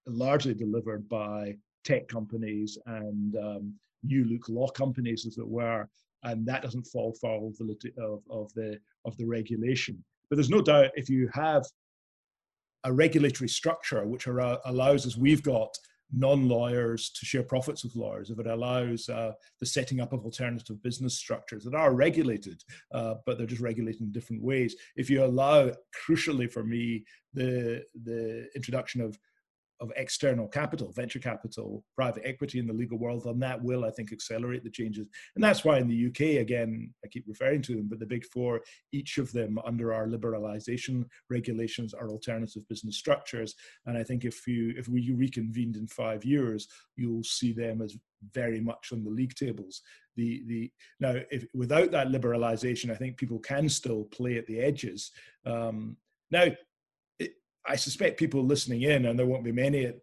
largely 0.07 0.55
delivered 0.55 1.09
by 1.09 1.55
tech 1.89 2.05
companies 2.17 2.71
and 3.01 3.31
um, 3.47 3.65
new 4.13 4.23
look 4.31 4.45
law 4.59 4.69
companies, 4.83 5.21
as 5.29 5.37
it 5.45 5.51
were. 5.59 5.83
and 6.25 6.47
that 6.47 6.63
doesn't 6.63 6.87
fall 6.87 7.13
foul 7.21 7.49
of 7.49 7.57
the 7.59 7.93
of, 8.03 8.23
of 8.31 8.53
the 8.55 8.79
of 9.05 9.17
the 9.17 9.27
regulation. 9.27 10.03
But 10.29 10.37
there's 10.37 10.51
no 10.51 10.63
doubt 10.63 10.91
if 10.95 11.09
you 11.09 11.29
have 11.33 11.65
a 12.85 12.93
regulatory 12.93 13.49
structure 13.49 14.07
which 14.07 14.27
allows, 14.27 15.07
as 15.07 15.17
we've 15.17 15.43
got, 15.43 15.77
non-lawyers 16.13 17.11
to 17.11 17.27
share 17.27 17.43
profits 17.43 17.85
with 17.85 17.95
lawyers, 17.97 18.31
if 18.31 18.39
it 18.39 18.47
allows 18.47 19.09
uh, 19.09 19.33
the 19.61 19.67
setting 19.67 20.01
up 20.01 20.13
of 20.13 20.25
alternative 20.25 20.83
business 20.83 21.19
structures 21.19 21.65
that 21.65 21.75
are 21.75 21.93
regulated, 21.93 22.63
uh, 22.95 23.15
but 23.27 23.37
they're 23.37 23.47
just 23.47 23.61
regulated 23.61 24.01
in 24.01 24.13
different 24.13 24.43
ways. 24.43 24.77
If 24.97 25.11
you 25.11 25.25
allow, 25.25 25.71
crucially 26.07 26.51
for 26.51 26.65
me, 26.65 27.05
the 27.35 27.85
the 28.05 28.49
introduction 28.55 29.01
of 29.01 29.19
of 29.81 29.93
external 29.97 30.49
capital, 30.49 30.93
venture 30.93 31.19
capital, 31.19 31.85
private 31.95 32.23
equity 32.25 32.59
in 32.59 32.67
the 32.67 32.73
legal 32.73 32.99
world, 32.99 33.25
and 33.27 33.41
that 33.43 33.63
will, 33.63 33.85
I 33.85 33.91
think, 33.91 34.13
accelerate 34.13 34.65
the 34.65 34.71
changes. 34.71 35.09
And 35.35 35.45
that's 35.45 35.65
why 35.65 35.79
in 35.79 35.89
the 35.89 36.07
UK, 36.07 36.41
again, 36.41 36.93
I 37.05 37.09
keep 37.09 37.25
referring 37.29 37.63
to 37.63 37.77
them, 37.77 37.89
but 37.89 37.99
the 37.99 38.07
big 38.07 38.25
four, 38.27 38.61
each 38.93 39.19
of 39.19 39.33
them 39.33 39.59
under 39.65 39.93
our 39.93 40.07
liberalization 40.07 41.05
regulations 41.31 41.95
are 41.95 42.11
alternative 42.11 42.69
business 42.69 42.97
structures. 42.97 43.55
And 43.87 43.97
I 43.97 44.03
think 44.03 44.25
if 44.25 44.47
you 44.47 44.75
if 44.77 44.89
we 44.89 45.13
reconvened 45.13 45.77
in 45.77 45.87
five 45.87 46.25
years, 46.25 46.69
you'll 46.97 47.25
see 47.25 47.53
them 47.53 47.83
as 47.83 47.97
very 48.35 48.61
much 48.61 48.93
on 48.93 49.05
the 49.05 49.11
league 49.11 49.35
tables. 49.35 49.83
The 50.17 50.43
the 50.47 50.73
now 51.01 51.15
if 51.31 51.45
without 51.55 51.91
that 51.93 52.09
liberalization, 52.09 52.91
I 52.91 52.97
think 52.97 53.17
people 53.17 53.39
can 53.39 53.69
still 53.69 54.05
play 54.05 54.37
at 54.37 54.47
the 54.47 54.61
edges. 54.61 55.13
Um, 55.47 55.97
now 56.31 56.47
I 57.69 57.77
suspect 57.77 58.19
people 58.19 58.43
listening 58.45 58.83
in, 58.83 59.07
and 59.07 59.19
there 59.19 59.27
won't 59.27 59.45
be 59.45 59.53
many 59.53 59.85
at 59.85 59.99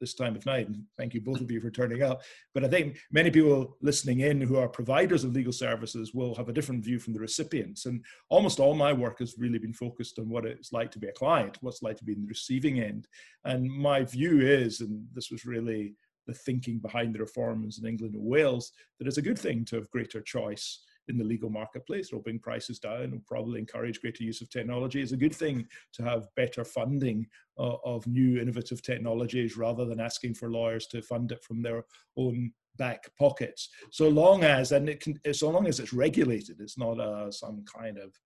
this 0.00 0.14
time 0.14 0.34
of 0.34 0.44
night, 0.44 0.68
and 0.68 0.82
thank 0.98 1.14
you 1.14 1.20
both 1.20 1.40
of 1.40 1.50
you 1.50 1.60
for 1.60 1.70
turning 1.70 2.02
up. 2.02 2.22
But 2.52 2.64
I 2.64 2.68
think 2.68 2.98
many 3.12 3.30
people 3.30 3.76
listening 3.80 4.20
in 4.20 4.40
who 4.40 4.56
are 4.56 4.68
providers 4.68 5.22
of 5.24 5.32
legal 5.32 5.52
services 5.52 6.12
will 6.12 6.34
have 6.34 6.48
a 6.48 6.52
different 6.52 6.84
view 6.84 6.98
from 6.98 7.12
the 7.12 7.20
recipients. 7.20 7.86
And 7.86 8.04
almost 8.28 8.58
all 8.58 8.74
my 8.74 8.92
work 8.92 9.20
has 9.20 9.36
really 9.38 9.58
been 9.58 9.72
focused 9.72 10.18
on 10.18 10.28
what 10.28 10.46
it's 10.46 10.72
like 10.72 10.90
to 10.92 10.98
be 10.98 11.08
a 11.08 11.12
client, 11.12 11.58
what's 11.60 11.82
like 11.82 11.96
to 11.98 12.04
be 12.04 12.12
in 12.12 12.22
the 12.22 12.26
receiving 12.26 12.80
end. 12.80 13.06
And 13.44 13.70
my 13.70 14.02
view 14.02 14.40
is, 14.40 14.80
and 14.80 15.06
this 15.14 15.30
was 15.30 15.44
really 15.46 15.94
the 16.26 16.34
thinking 16.34 16.78
behind 16.78 17.14
the 17.14 17.20
reforms 17.20 17.78
in 17.78 17.86
England 17.86 18.14
and 18.14 18.24
Wales, 18.24 18.72
that 18.98 19.06
it's 19.06 19.18
a 19.18 19.22
good 19.22 19.38
thing 19.38 19.64
to 19.66 19.76
have 19.76 19.90
greater 19.90 20.20
choice 20.20 20.82
in 21.08 21.18
the 21.18 21.24
legal 21.24 21.50
marketplace. 21.50 22.08
It'll 22.08 22.22
bring 22.22 22.38
prices 22.38 22.78
down 22.78 23.02
and 23.02 23.26
probably 23.26 23.60
encourage 23.60 24.00
greater 24.00 24.22
use 24.22 24.40
of 24.40 24.50
technology. 24.50 25.00
It's 25.00 25.12
a 25.12 25.16
good 25.16 25.34
thing 25.34 25.66
to 25.94 26.02
have 26.02 26.34
better 26.36 26.64
funding 26.64 27.26
uh, 27.58 27.76
of 27.84 28.06
new 28.06 28.40
innovative 28.40 28.82
technologies 28.82 29.56
rather 29.56 29.84
than 29.84 30.00
asking 30.00 30.34
for 30.34 30.50
lawyers 30.50 30.86
to 30.88 31.02
fund 31.02 31.32
it 31.32 31.42
from 31.42 31.62
their 31.62 31.84
own 32.16 32.52
back 32.76 33.10
pockets. 33.18 33.68
So 33.90 34.08
long 34.08 34.44
as, 34.44 34.72
and 34.72 34.88
it 34.88 35.00
can, 35.00 35.18
so 35.32 35.50
long 35.50 35.66
as 35.66 35.78
it's 35.80 35.92
regulated, 35.92 36.56
it's 36.60 36.78
not 36.78 36.98
uh, 36.98 37.30
some 37.30 37.64
kind 37.72 37.98
of 37.98 38.18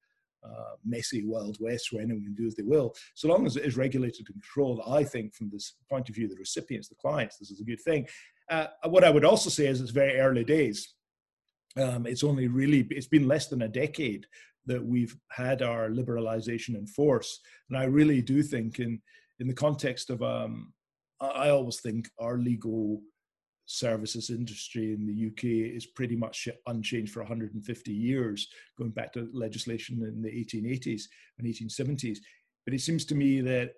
uh, 0.44 0.76
messy 0.84 1.24
Wild 1.26 1.58
West 1.60 1.92
where 1.92 2.02
anyone 2.02 2.22
can 2.22 2.34
do 2.34 2.46
as 2.46 2.54
they 2.54 2.62
will. 2.62 2.94
So 3.14 3.28
long 3.28 3.44
as 3.46 3.56
it 3.56 3.64
is 3.64 3.76
regulated 3.76 4.26
and 4.28 4.40
controlled, 4.40 4.80
I 4.86 5.04
think 5.04 5.34
from 5.34 5.50
this 5.50 5.74
point 5.90 6.08
of 6.08 6.14
view, 6.14 6.28
the 6.28 6.36
recipients, 6.36 6.88
the 6.88 6.94
clients, 6.94 7.38
this 7.38 7.50
is 7.50 7.60
a 7.60 7.64
good 7.64 7.80
thing. 7.80 8.06
Uh, 8.48 8.68
what 8.86 9.04
I 9.04 9.10
would 9.10 9.24
also 9.24 9.50
say 9.50 9.66
is 9.66 9.80
it's 9.80 9.90
very 9.90 10.18
early 10.18 10.44
days. 10.44 10.94
Um, 11.76 12.06
it's 12.06 12.24
only 12.24 12.48
really 12.48 12.86
it's 12.90 13.06
been 13.06 13.28
less 13.28 13.48
than 13.48 13.62
a 13.62 13.68
decade 13.68 14.26
that 14.66 14.84
we've 14.84 15.16
had 15.30 15.62
our 15.62 15.90
liberalization 15.90 16.76
in 16.76 16.86
force, 16.86 17.40
and 17.68 17.78
I 17.78 17.84
really 17.84 18.22
do 18.22 18.42
think 18.42 18.78
in 18.78 19.00
in 19.38 19.46
the 19.46 19.54
context 19.54 20.10
of 20.10 20.22
um, 20.22 20.72
I 21.20 21.50
always 21.50 21.80
think 21.80 22.08
our 22.18 22.38
legal 22.38 23.00
services 23.66 24.30
industry 24.30 24.94
in 24.94 25.06
the 25.06 25.26
UK 25.26 25.74
is 25.76 25.86
pretty 25.86 26.16
much 26.16 26.48
unchanged 26.66 27.12
for 27.12 27.20
150 27.20 27.92
years, 27.92 28.48
going 28.78 28.90
back 28.90 29.12
to 29.12 29.28
legislation 29.32 30.02
in 30.02 30.22
the 30.22 30.30
1880s 30.30 31.02
and 31.38 31.46
1870s. 31.46 32.18
But 32.64 32.74
it 32.74 32.80
seems 32.80 33.04
to 33.06 33.14
me 33.14 33.40
that 33.42 33.72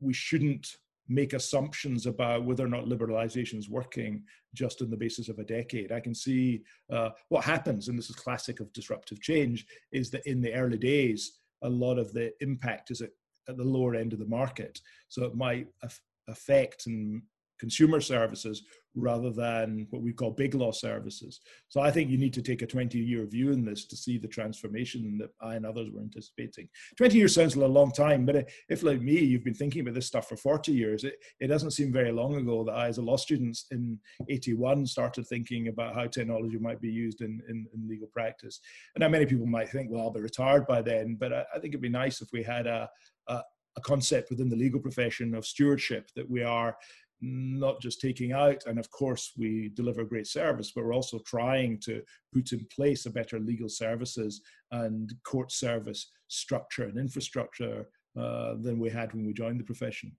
we 0.00 0.12
shouldn't 0.12 0.68
make 1.08 1.32
assumptions 1.34 2.06
about 2.06 2.44
whether 2.44 2.64
or 2.64 2.68
not 2.68 2.86
liberalization 2.86 3.58
is 3.58 3.68
working 3.68 4.22
just 4.54 4.80
on 4.80 4.90
the 4.90 4.96
basis 4.96 5.28
of 5.28 5.38
a 5.38 5.44
decade. 5.44 5.92
I 5.92 6.00
can 6.00 6.14
see 6.14 6.62
uh, 6.90 7.10
what 7.28 7.44
happens, 7.44 7.88
and 7.88 7.98
this 7.98 8.10
is 8.10 8.16
classic 8.16 8.60
of 8.60 8.72
disruptive 8.72 9.20
change, 9.20 9.66
is 9.92 10.10
that 10.10 10.26
in 10.26 10.40
the 10.40 10.54
early 10.54 10.78
days, 10.78 11.38
a 11.62 11.68
lot 11.68 11.98
of 11.98 12.12
the 12.12 12.32
impact 12.40 12.90
is 12.90 13.00
at, 13.00 13.10
at 13.48 13.56
the 13.56 13.64
lower 13.64 13.94
end 13.94 14.12
of 14.12 14.18
the 14.18 14.26
market. 14.26 14.80
So 15.08 15.24
it 15.24 15.34
might 15.34 15.66
af- 15.82 16.00
affect 16.28 16.86
and 16.86 17.22
consumer 17.58 18.00
services 18.00 18.62
rather 18.94 19.30
than 19.30 19.86
what 19.90 20.02
we 20.02 20.12
call 20.12 20.30
big 20.30 20.54
law 20.54 20.70
services. 20.70 21.40
So 21.68 21.80
I 21.80 21.90
think 21.90 22.10
you 22.10 22.18
need 22.18 22.32
to 22.34 22.42
take 22.42 22.62
a 22.62 22.66
20 22.66 22.98
year 22.98 23.26
view 23.26 23.50
in 23.52 23.64
this 23.64 23.86
to 23.86 23.96
see 23.96 24.18
the 24.18 24.28
transformation 24.28 25.18
that 25.18 25.30
I 25.40 25.56
and 25.56 25.66
others 25.66 25.90
were 25.90 26.00
anticipating. 26.00 26.68
20 26.96 27.16
years 27.16 27.34
sounds 27.34 27.56
like 27.56 27.68
a 27.68 27.72
long 27.72 27.90
time, 27.90 28.24
but 28.24 28.48
if, 28.68 28.82
like 28.82 29.00
me, 29.00 29.18
you've 29.18 29.44
been 29.44 29.54
thinking 29.54 29.82
about 29.82 29.94
this 29.94 30.06
stuff 30.06 30.28
for 30.28 30.36
40 30.36 30.72
years, 30.72 31.04
it, 31.04 31.14
it 31.40 31.48
doesn't 31.48 31.72
seem 31.72 31.92
very 31.92 32.12
long 32.12 32.36
ago 32.36 32.64
that 32.64 32.72
I, 32.72 32.88
as 32.88 32.98
a 32.98 33.02
law 33.02 33.16
student 33.16 33.58
in 33.70 33.98
81, 34.28 34.86
started 34.86 35.26
thinking 35.26 35.68
about 35.68 35.94
how 35.94 36.06
technology 36.06 36.58
might 36.58 36.80
be 36.80 36.90
used 36.90 37.20
in, 37.20 37.40
in, 37.48 37.66
in 37.74 37.88
legal 37.88 38.08
practice. 38.08 38.60
And 38.94 39.00
now 39.00 39.08
many 39.08 39.26
people 39.26 39.46
might 39.46 39.70
think, 39.70 39.90
well, 39.90 40.02
I'll 40.02 40.12
be 40.12 40.20
retired 40.20 40.66
by 40.66 40.82
then, 40.82 41.16
but 41.18 41.32
I, 41.32 41.44
I 41.54 41.58
think 41.58 41.72
it'd 41.74 41.80
be 41.80 41.88
nice 41.88 42.20
if 42.20 42.28
we 42.32 42.42
had 42.42 42.66
a, 42.66 42.88
a 43.28 43.42
a 43.76 43.80
concept 43.80 44.30
within 44.30 44.48
the 44.48 44.56
legal 44.56 44.80
profession 44.80 45.34
of 45.34 45.46
stewardship 45.46 46.08
that 46.14 46.28
we 46.28 46.42
are 46.42 46.76
not 47.24 47.80
just 47.80 48.00
taking 48.00 48.32
out, 48.32 48.62
and 48.66 48.78
of 48.78 48.90
course 48.90 49.32
we 49.36 49.70
deliver 49.74 50.04
great 50.04 50.26
service, 50.26 50.72
but 50.74 50.84
we're 50.84 50.94
also 50.94 51.18
trying 51.26 51.80
to 51.80 52.02
put 52.32 52.52
in 52.52 52.66
place 52.74 53.06
a 53.06 53.10
better 53.10 53.38
legal 53.38 53.68
services 53.68 54.42
and 54.70 55.12
court 55.24 55.50
service 55.50 56.10
structure 56.28 56.84
and 56.84 56.98
infrastructure 56.98 57.88
uh, 58.18 58.54
than 58.60 58.78
we 58.78 58.90
had 58.90 59.12
when 59.12 59.26
we 59.26 59.32
joined 59.32 59.58
the 59.58 59.64
profession. 59.64 60.12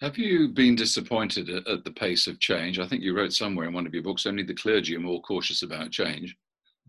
Have 0.00 0.16
you 0.16 0.48
been 0.48 0.76
disappointed 0.76 1.48
at, 1.50 1.66
at 1.66 1.84
the 1.84 1.90
pace 1.90 2.26
of 2.26 2.38
change? 2.40 2.78
I 2.78 2.86
think 2.86 3.02
you 3.02 3.16
wrote 3.16 3.32
somewhere 3.32 3.66
in 3.66 3.74
one 3.74 3.86
of 3.86 3.94
your 3.94 4.02
books, 4.02 4.26
only 4.26 4.42
the 4.42 4.54
clergy 4.54 4.96
are 4.96 5.00
more 5.00 5.20
cautious 5.22 5.62
about 5.62 5.90
change. 5.90 6.36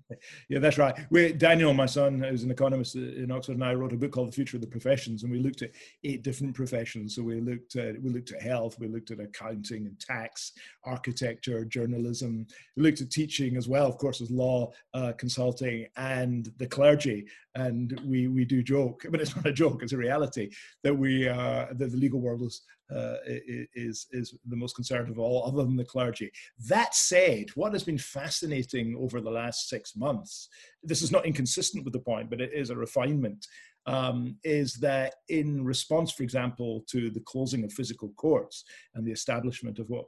Yeah, 0.49 0.59
that's 0.59 0.77
right. 0.77 0.95
We, 1.11 1.33
Daniel, 1.33 1.73
my 1.73 1.85
son, 1.85 2.21
who's 2.21 2.43
an 2.43 2.51
economist 2.51 2.95
in 2.95 3.31
Oxford, 3.31 3.53
and 3.53 3.63
I 3.63 3.73
wrote 3.73 3.93
a 3.93 3.97
book 3.97 4.11
called 4.11 4.29
The 4.29 4.35
Future 4.35 4.57
of 4.57 4.61
the 4.61 4.67
Professions, 4.67 5.23
and 5.23 5.31
we 5.31 5.39
looked 5.39 5.61
at 5.61 5.71
eight 6.03 6.23
different 6.23 6.55
professions. 6.55 7.15
So 7.15 7.21
we 7.21 7.39
looked 7.39 7.75
at 7.75 8.01
we 8.01 8.09
looked 8.09 8.31
at 8.31 8.41
health, 8.41 8.77
we 8.79 8.87
looked 8.87 9.11
at 9.11 9.19
accounting 9.19 9.85
and 9.85 9.99
tax, 9.99 10.53
architecture, 10.83 11.65
journalism. 11.65 12.47
We 12.75 12.83
looked 12.83 13.01
at 13.01 13.11
teaching 13.11 13.57
as 13.57 13.67
well, 13.67 13.85
of 13.85 13.97
course, 13.97 14.21
as 14.21 14.31
law, 14.31 14.71
uh, 14.93 15.13
consulting, 15.17 15.87
and 15.97 16.51
the 16.57 16.67
clergy. 16.67 17.27
And 17.55 17.99
we 18.05 18.27
we 18.27 18.45
do 18.45 18.61
joke, 18.61 19.05
but 19.09 19.19
it's 19.19 19.35
not 19.35 19.47
a 19.47 19.53
joke; 19.53 19.81
it's 19.81 19.93
a 19.93 19.97
reality 19.97 20.49
that 20.83 20.93
we 20.93 21.27
uh, 21.27 21.67
that 21.71 21.91
the 21.91 21.97
legal 21.97 22.21
world 22.21 22.43
is 22.43 22.61
uh, 22.95 23.15
is 23.25 24.07
is 24.11 24.35
the 24.47 24.55
most 24.55 24.75
conservative 24.75 25.17
of 25.17 25.19
all, 25.19 25.45
other 25.45 25.63
than 25.63 25.75
the 25.75 25.83
clergy. 25.83 26.31
That 26.67 26.93
said, 26.93 27.45
what 27.55 27.73
has 27.73 27.83
been 27.83 27.97
fascinating 27.97 28.95
over 28.99 29.19
the 29.19 29.31
last 29.31 29.69
six 29.69 29.95
months, 29.95 30.49
this 30.83 31.01
is 31.01 31.11
not 31.11 31.25
inconsistent 31.25 31.83
with 31.85 31.93
the 31.93 31.99
point, 31.99 32.29
but 32.29 32.41
it 32.41 32.53
is 32.53 32.69
a 32.69 32.75
refinement. 32.75 33.45
Um, 33.85 34.37
is 34.43 34.75
that 34.75 35.15
in 35.29 35.63
response, 35.63 36.11
for 36.11 36.21
example, 36.21 36.83
to 36.91 37.09
the 37.09 37.21
closing 37.21 37.63
of 37.63 37.73
physical 37.73 38.09
courts 38.17 38.63
and 38.93 39.05
the 39.05 39.11
establishment 39.11 39.79
of 39.79 39.89
what 39.89 40.05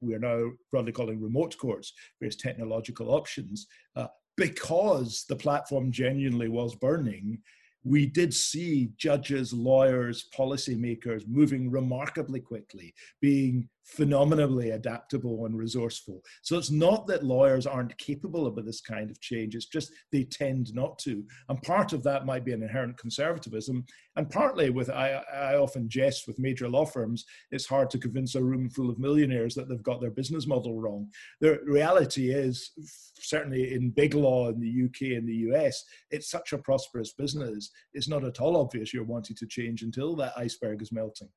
we 0.00 0.14
are 0.14 0.18
now 0.18 0.50
broadly 0.70 0.92
calling 0.92 1.20
remote 1.20 1.56
courts, 1.58 1.92
various 2.18 2.36
technological 2.36 3.10
options, 3.10 3.66
uh, 3.96 4.06
because 4.40 5.26
the 5.28 5.36
platform 5.36 5.92
genuinely 5.92 6.48
was 6.48 6.74
burning, 6.74 7.38
we 7.84 8.06
did 8.06 8.32
see 8.32 8.90
judges, 8.96 9.52
lawyers, 9.52 10.28
policymakers 10.34 11.28
moving 11.28 11.70
remarkably 11.70 12.40
quickly, 12.40 12.94
being 13.20 13.68
phenomenally 13.84 14.70
adaptable 14.70 15.46
and 15.46 15.56
resourceful. 15.56 16.22
So 16.42 16.56
it's 16.56 16.70
not 16.70 17.06
that 17.06 17.24
lawyers 17.24 17.66
aren't 17.66 17.96
capable 17.98 18.46
of 18.46 18.56
this 18.64 18.80
kind 18.80 19.10
of 19.10 19.20
change, 19.20 19.54
it's 19.54 19.66
just 19.66 19.92
they 20.12 20.24
tend 20.24 20.74
not 20.74 20.98
to. 21.00 21.24
And 21.48 21.60
part 21.62 21.92
of 21.92 22.02
that 22.04 22.26
might 22.26 22.44
be 22.44 22.52
an 22.52 22.62
inherent 22.62 22.96
conservatism. 22.98 23.84
And 24.16 24.28
partly 24.28 24.70
with, 24.70 24.90
I, 24.90 25.22
I 25.34 25.56
often 25.56 25.88
jest 25.88 26.26
with 26.26 26.38
major 26.38 26.68
law 26.68 26.84
firms, 26.84 27.24
it's 27.50 27.66
hard 27.66 27.90
to 27.90 27.98
convince 27.98 28.34
a 28.34 28.42
room 28.42 28.68
full 28.70 28.90
of 28.90 28.98
millionaires 28.98 29.54
that 29.54 29.68
they've 29.68 29.82
got 29.82 30.00
their 30.00 30.10
business 30.10 30.46
model 30.46 30.80
wrong. 30.80 31.08
The 31.40 31.58
reality 31.64 32.30
is, 32.30 32.72
certainly 33.14 33.74
in 33.74 33.90
big 33.90 34.14
law 34.14 34.48
in 34.48 34.60
the 34.60 34.84
UK 34.84 35.16
and 35.16 35.28
the 35.28 35.52
US, 35.52 35.82
it's 36.10 36.30
such 36.30 36.52
a 36.52 36.58
prosperous 36.58 37.12
business. 37.12 37.70
It's 37.94 38.08
not 38.08 38.24
at 38.24 38.40
all 38.40 38.56
obvious 38.56 38.92
you're 38.92 39.04
wanting 39.04 39.36
to 39.36 39.46
change 39.46 39.82
until 39.82 40.16
that 40.16 40.32
iceberg 40.36 40.82
is 40.82 40.92
melting 40.92 41.28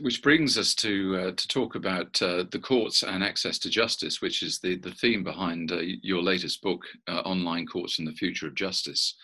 which 0.00 0.22
brings 0.22 0.58
us 0.58 0.74
to 0.74 1.16
uh, 1.16 1.32
to 1.32 1.48
talk 1.48 1.74
about 1.74 2.20
uh, 2.22 2.44
the 2.50 2.58
courts 2.58 3.02
and 3.02 3.22
access 3.22 3.58
to 3.60 3.70
justice, 3.70 4.20
which 4.20 4.42
is 4.42 4.58
the 4.58 4.76
the 4.76 4.92
theme 4.92 5.24
behind 5.24 5.72
uh, 5.72 5.80
your 6.02 6.22
latest 6.22 6.62
book, 6.62 6.84
uh, 7.08 7.20
Online 7.20 7.66
Courts 7.66 7.98
and 7.98 8.06
the 8.06 8.12
Future 8.12 8.46
of 8.46 8.54
Justice. 8.54 9.16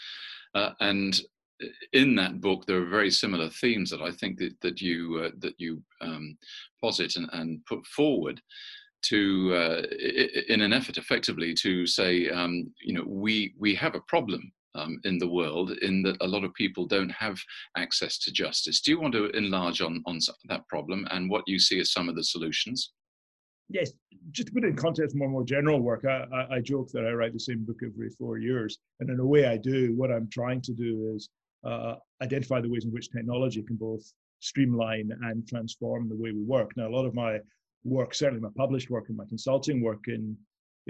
Uh, 0.55 0.71
and 0.81 1.21
in 1.93 2.15
that 2.17 2.41
book, 2.41 2.67
there 2.67 2.83
are 2.83 2.87
very 2.87 3.11
similar 3.11 3.49
themes 3.49 3.91
that 3.91 4.03
I 4.03 4.11
think 4.11 4.39
that 4.39 4.61
that 4.61 4.81
you 4.81 5.23
uh, 5.25 5.31
that 5.39 5.55
you 5.59 5.83
um, 6.01 6.37
posit 6.81 7.17
and, 7.17 7.29
and 7.33 7.65
put 7.67 7.87
forward. 7.87 8.41
to 9.03 9.53
uh, 9.55 9.83
in 10.49 10.61
an 10.61 10.73
effort 10.73 10.97
effectively 10.97 11.53
to 11.55 11.87
say 11.87 12.31
um, 12.31 12.73
you 12.81 12.95
know 12.95 13.05
we 13.07 13.53
we 13.59 13.75
have 13.75 13.97
a 13.97 14.07
problem 14.07 14.53
um, 14.75 14.99
in 15.05 15.19
the 15.19 15.29
world 15.29 15.73
in 15.83 16.03
that 16.03 16.17
a 16.21 16.27
lot 16.27 16.45
of 16.45 16.55
people 16.55 16.87
don't 16.87 17.11
have 17.11 17.39
access 17.77 18.19
to 18.19 18.33
justice. 18.33 18.81
Do 18.81 18.91
you 18.91 19.01
want 19.01 19.15
to 19.15 19.31
enlarge 19.31 19.81
on, 19.81 20.03
on 20.07 20.19
that 20.49 20.67
problem 20.69 21.07
and 21.11 21.31
what 21.31 21.45
you 21.47 21.59
see 21.59 21.81
as 21.81 21.93
some 21.93 22.09
of 22.09 22.17
the 22.17 22.25
solutions? 22.25 22.93
Yes, 23.69 23.93
just 24.33 24.49
to 24.49 24.55
put 24.55 24.65
it 24.65 24.69
in 24.69 24.77
context, 24.77 25.17
more 25.17 25.29
more 25.29 25.45
general 25.45 25.81
work. 25.81 26.05
I, 26.05 26.25
I, 26.35 26.57
I, 26.57 26.61
joke 26.61 26.91
that 26.93 27.07
I 27.07 27.13
write 27.13 27.33
the 27.33 27.41
same 27.41 27.65
book 27.65 27.79
every 27.83 28.11
four 28.11 28.37
years, 28.39 28.79
and 29.01 29.09
in 29.09 29.19
a 29.19 29.25
way, 29.25 29.47
I 29.47 29.57
do. 29.57 29.95
What 29.97 30.11
I'm 30.11 30.29
trying 30.31 30.61
to 30.63 30.75
do 30.75 31.13
is 31.15 31.31
uh, 31.65 31.95
identify 32.23 32.61
the 32.61 32.69
ways 32.69 32.85
in 32.85 32.93
which 32.93 33.11
technology 33.11 33.63
can 33.63 33.77
both 33.77 34.03
streamline 34.41 35.11
and 35.23 35.47
transform 35.49 36.09
the 36.09 36.17
way 36.17 36.33
we 36.33 36.43
work. 36.43 36.73
Now, 36.77 36.89
a 36.89 36.95
lot 36.95 37.07
of 37.07 37.15
my 37.15 37.39
work, 37.85 38.15
certainly 38.15 38.43
my 38.43 38.51
published 38.57 38.91
work 38.91 39.09
and 39.09 39.17
my 39.17 39.25
consulting 39.29 39.81
work 39.83 40.05
in 40.09 40.37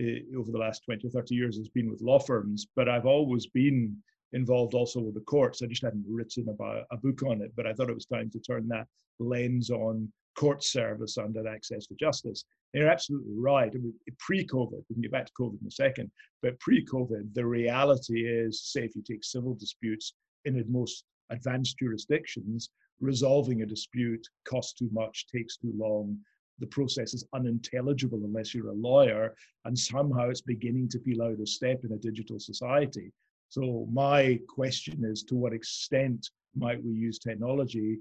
Uh, 0.01 0.39
over 0.39 0.51
the 0.51 0.59
last 0.59 0.85
20 0.87 1.07
or 1.07 1.11
30 1.11 1.35
years 1.35 1.59
has 1.59 1.69
been 1.69 1.91
with 1.91 2.01
law 2.01 2.19
firms, 2.19 2.67
but 2.77 2.89
I've 2.89 3.05
always 3.05 3.47
been 3.49 3.95
involved 4.33 4.73
also 4.73 5.01
with 5.01 5.15
the 5.15 5.21
courts. 5.21 5.61
I 5.63 5.67
just 5.67 5.83
hadn't 5.83 6.07
written 6.09 6.49
about 6.49 6.85
a 6.91 6.97
book 6.97 7.23
on 7.23 7.43
it, 7.43 7.53
but 7.55 7.67
I 7.67 7.75
thought 7.75 7.91
it 7.91 7.95
was 7.95 8.07
time 8.07 8.31
to 8.31 8.41
turn 8.41 8.67
that 8.69 8.87
lens 9.19 9.71
on 9.71 10.11
court 10.35 10.65
service 10.65 11.19
under 11.19 11.47
access 11.47 11.87
to 11.87 11.95
justice. 11.95 12.45
And 12.73 12.83
you're 12.83 12.91
absolutely 12.91 13.35
right. 13.37 13.71
I 13.75 13.79
mean, 13.79 13.93
pre-COVID, 14.19 14.83
we 14.89 14.95
can 14.95 15.03
get 15.03 15.13
back 15.13 15.27
to 15.27 15.33
COVID 15.39 15.61
in 15.61 15.67
a 15.67 15.71
second, 15.71 16.11
but 16.41 16.59
pre-COVID, 16.61 17.35
the 17.35 17.45
reality 17.45 18.27
is, 18.27 18.63
say, 18.65 18.85
if 18.85 18.97
you 18.97 19.03
take 19.03 19.25
civil 19.25 19.55
disputes 19.55 20.15
in 20.47 20.57
the 20.57 20.65
most 20.69 21.05
advanced 21.31 21.79
jurisdictions, 21.79 22.71
resolving 23.01 23.63
a 23.63 23.67
dispute 23.67 24.27
costs 24.49 24.73
too 24.73 24.89
much, 24.93 25.27
takes 25.27 25.57
too 25.59 25.73
long, 25.77 26.17
the 26.59 26.67
process 26.67 27.15
is 27.15 27.27
unintelligible 27.33 28.21
unless 28.25 28.55
you're 28.55 28.71
a 28.71 28.75
lawyer, 28.75 29.35
and 29.65 29.79
somehow 29.79 30.29
it's 30.29 30.41
beginning 30.41 30.89
to 30.91 31.01
feel 31.01 31.23
out 31.23 31.41
of 31.41 31.49
step 31.49 31.85
in 31.85 31.93
a 31.93 31.97
digital 31.97 32.39
society. 32.39 33.13
So 33.49 33.87
my 33.93 34.41
question 34.49 35.05
is, 35.05 35.25
to 35.25 35.35
what 35.35 35.53
extent 35.53 36.31
might 36.55 36.83
we 36.83 36.93
use 36.93 37.19
technology 37.19 37.99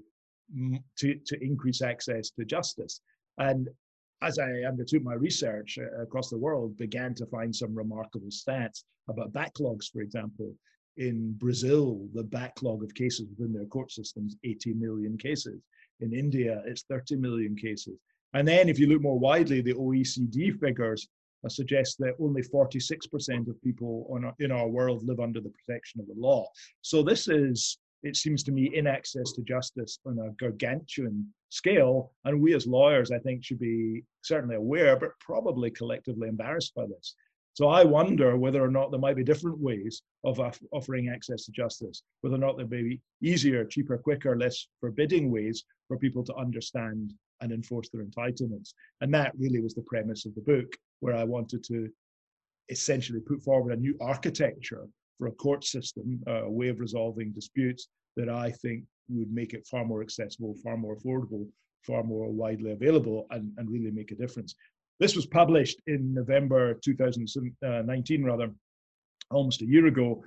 to, 0.98 1.14
to 1.14 1.44
increase 1.44 1.82
access 1.82 2.30
to 2.30 2.44
justice? 2.44 3.00
And 3.38 3.68
as 4.22 4.38
I 4.38 4.62
undertook 4.62 5.02
my 5.02 5.14
research 5.14 5.78
uh, 5.78 6.02
across 6.02 6.30
the 6.30 6.38
world, 6.38 6.76
began 6.78 7.14
to 7.16 7.26
find 7.26 7.54
some 7.54 7.74
remarkable 7.74 8.28
stats 8.28 8.84
about 9.08 9.32
backlogs, 9.32 9.90
for 9.92 10.00
example. 10.00 10.54
In 10.96 11.32
Brazil, 11.32 12.06
the 12.14 12.22
backlog 12.22 12.84
of 12.84 12.94
cases 12.94 13.26
within 13.28 13.52
their 13.52 13.66
court 13.66 13.90
systems, 13.90 14.36
80 14.44 14.74
million 14.74 15.18
cases. 15.18 15.60
In 16.00 16.12
India, 16.12 16.62
it's 16.66 16.84
30 16.88 17.16
million 17.16 17.56
cases. 17.56 17.98
And 18.34 18.46
then, 18.46 18.68
if 18.68 18.78
you 18.78 18.86
look 18.86 19.02
more 19.02 19.18
widely, 19.18 19.60
the 19.60 19.74
OECD 19.74 20.58
figures 20.58 21.08
uh, 21.44 21.48
suggest 21.48 21.98
that 21.98 22.14
only 22.20 22.42
46% 22.42 23.48
of 23.48 23.62
people 23.62 24.06
our, 24.10 24.34
in 24.38 24.50
our 24.50 24.68
world 24.68 25.06
live 25.06 25.20
under 25.20 25.40
the 25.40 25.50
protection 25.50 26.00
of 26.00 26.06
the 26.06 26.14
law. 26.16 26.46
So, 26.80 27.02
this 27.02 27.28
is, 27.28 27.78
it 28.02 28.16
seems 28.16 28.42
to 28.44 28.52
me, 28.52 28.74
in 28.74 28.86
access 28.86 29.32
to 29.32 29.42
justice 29.42 29.98
on 30.06 30.18
a 30.18 30.30
gargantuan 30.42 31.32
scale. 31.50 32.12
And 32.24 32.40
we 32.40 32.54
as 32.54 32.66
lawyers, 32.66 33.10
I 33.10 33.18
think, 33.18 33.44
should 33.44 33.60
be 33.60 34.04
certainly 34.22 34.56
aware, 34.56 34.96
but 34.96 35.10
probably 35.20 35.70
collectively 35.70 36.28
embarrassed 36.28 36.74
by 36.74 36.86
this. 36.86 37.14
So 37.54 37.68
I 37.68 37.84
wonder 37.84 38.38
whether 38.38 38.64
or 38.64 38.70
not 38.70 38.90
there 38.90 39.00
might 39.00 39.16
be 39.16 39.24
different 39.24 39.58
ways 39.58 40.00
of 40.24 40.40
offering 40.72 41.10
access 41.10 41.44
to 41.44 41.52
justice, 41.52 42.02
whether 42.22 42.36
or 42.36 42.38
not 42.38 42.56
there 42.56 42.66
may 42.66 42.82
be 42.82 43.00
easier, 43.22 43.66
cheaper, 43.66 43.98
quicker, 43.98 44.34
less 44.36 44.66
forbidding 44.80 45.30
ways 45.30 45.64
for 45.86 45.98
people 45.98 46.24
to 46.24 46.34
understand 46.34 47.12
and 47.42 47.52
enforce 47.52 47.90
their 47.90 48.04
entitlements. 48.04 48.72
And 49.02 49.12
that 49.12 49.32
really 49.38 49.60
was 49.60 49.74
the 49.74 49.82
premise 49.82 50.24
of 50.24 50.34
the 50.34 50.40
book, 50.40 50.72
where 51.00 51.14
I 51.14 51.24
wanted 51.24 51.62
to 51.64 51.90
essentially 52.70 53.20
put 53.20 53.42
forward 53.42 53.72
a 53.72 53.80
new 53.80 53.96
architecture 54.00 54.86
for 55.18 55.26
a 55.26 55.32
court 55.32 55.64
system, 55.64 56.22
a 56.26 56.50
way 56.50 56.68
of 56.68 56.80
resolving 56.80 57.32
disputes 57.32 57.88
that 58.16 58.28
I 58.28 58.50
think 58.50 58.84
would 59.08 59.32
make 59.32 59.52
it 59.52 59.66
far 59.66 59.84
more 59.84 60.00
accessible, 60.00 60.54
far 60.62 60.76
more 60.76 60.96
affordable, 60.96 61.46
far 61.86 62.02
more 62.02 62.30
widely 62.30 62.72
available, 62.72 63.26
and, 63.30 63.52
and 63.58 63.70
really 63.70 63.90
make 63.90 64.12
a 64.12 64.14
difference. 64.14 64.54
This 65.00 65.16
was 65.16 65.26
published 65.26 65.82
in 65.86 66.14
November 66.14 66.74
2019, 66.84 68.24
rather, 68.24 68.50
almost 69.30 69.62
a 69.62 69.66
year 69.66 69.86
ago. 69.86 70.24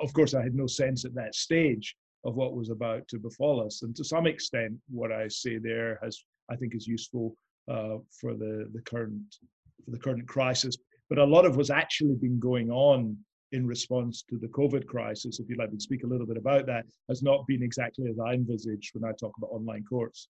Of 0.00 0.12
course, 0.12 0.34
I 0.34 0.42
had 0.42 0.54
no 0.54 0.66
sense 0.66 1.04
at 1.04 1.14
that 1.14 1.34
stage 1.34 1.96
of 2.24 2.36
what 2.36 2.54
was 2.54 2.68
about 2.70 3.08
to 3.08 3.18
befall 3.18 3.64
us. 3.64 3.82
And 3.82 3.96
to 3.96 4.04
some 4.04 4.26
extent, 4.26 4.74
what 4.90 5.10
I 5.10 5.28
say 5.28 5.58
there 5.58 5.98
has, 6.02 6.22
I 6.50 6.56
think, 6.56 6.74
is 6.74 6.86
useful 6.86 7.36
uh, 7.70 7.98
for 8.20 8.34
the, 8.34 8.68
the 8.72 8.82
current 8.82 9.36
for 9.84 9.90
the 9.90 9.98
current 9.98 10.26
crisis. 10.26 10.76
But 11.08 11.18
a 11.18 11.24
lot 11.24 11.44
of 11.44 11.56
what's 11.56 11.70
actually 11.70 12.14
been 12.14 12.38
going 12.38 12.70
on 12.70 13.16
in 13.52 13.66
response 13.66 14.22
to 14.30 14.38
the 14.38 14.46
COVID 14.48 14.86
crisis, 14.86 15.40
if 15.40 15.48
you'd 15.48 15.58
like 15.58 15.72
me 15.72 15.78
to 15.78 15.82
speak 15.82 16.04
a 16.04 16.06
little 16.06 16.26
bit 16.26 16.36
about 16.36 16.66
that, 16.66 16.84
has 17.08 17.22
not 17.22 17.46
been 17.46 17.62
exactly 17.62 18.08
as 18.08 18.18
I 18.18 18.34
envisaged 18.34 18.94
when 18.94 19.08
I 19.08 19.12
talk 19.16 19.32
about 19.38 19.50
online 19.50 19.84
courts. 19.84 20.28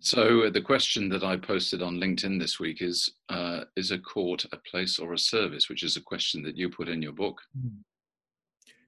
So 0.00 0.44
uh, 0.44 0.50
the 0.50 0.60
question 0.60 1.08
that 1.08 1.24
I 1.24 1.36
posted 1.36 1.82
on 1.82 1.96
LinkedIn 1.96 2.38
this 2.38 2.60
week 2.60 2.82
is: 2.82 3.10
uh, 3.30 3.64
Is 3.76 3.90
a 3.90 3.98
court 3.98 4.44
a 4.52 4.58
place 4.70 4.98
or 4.98 5.12
a 5.12 5.18
service? 5.18 5.68
Which 5.68 5.82
is 5.82 5.96
a 5.96 6.02
question 6.02 6.42
that 6.42 6.56
you 6.56 6.68
put 6.68 6.88
in 6.88 7.02
your 7.02 7.12
book. 7.12 7.40
Mm. 7.58 7.78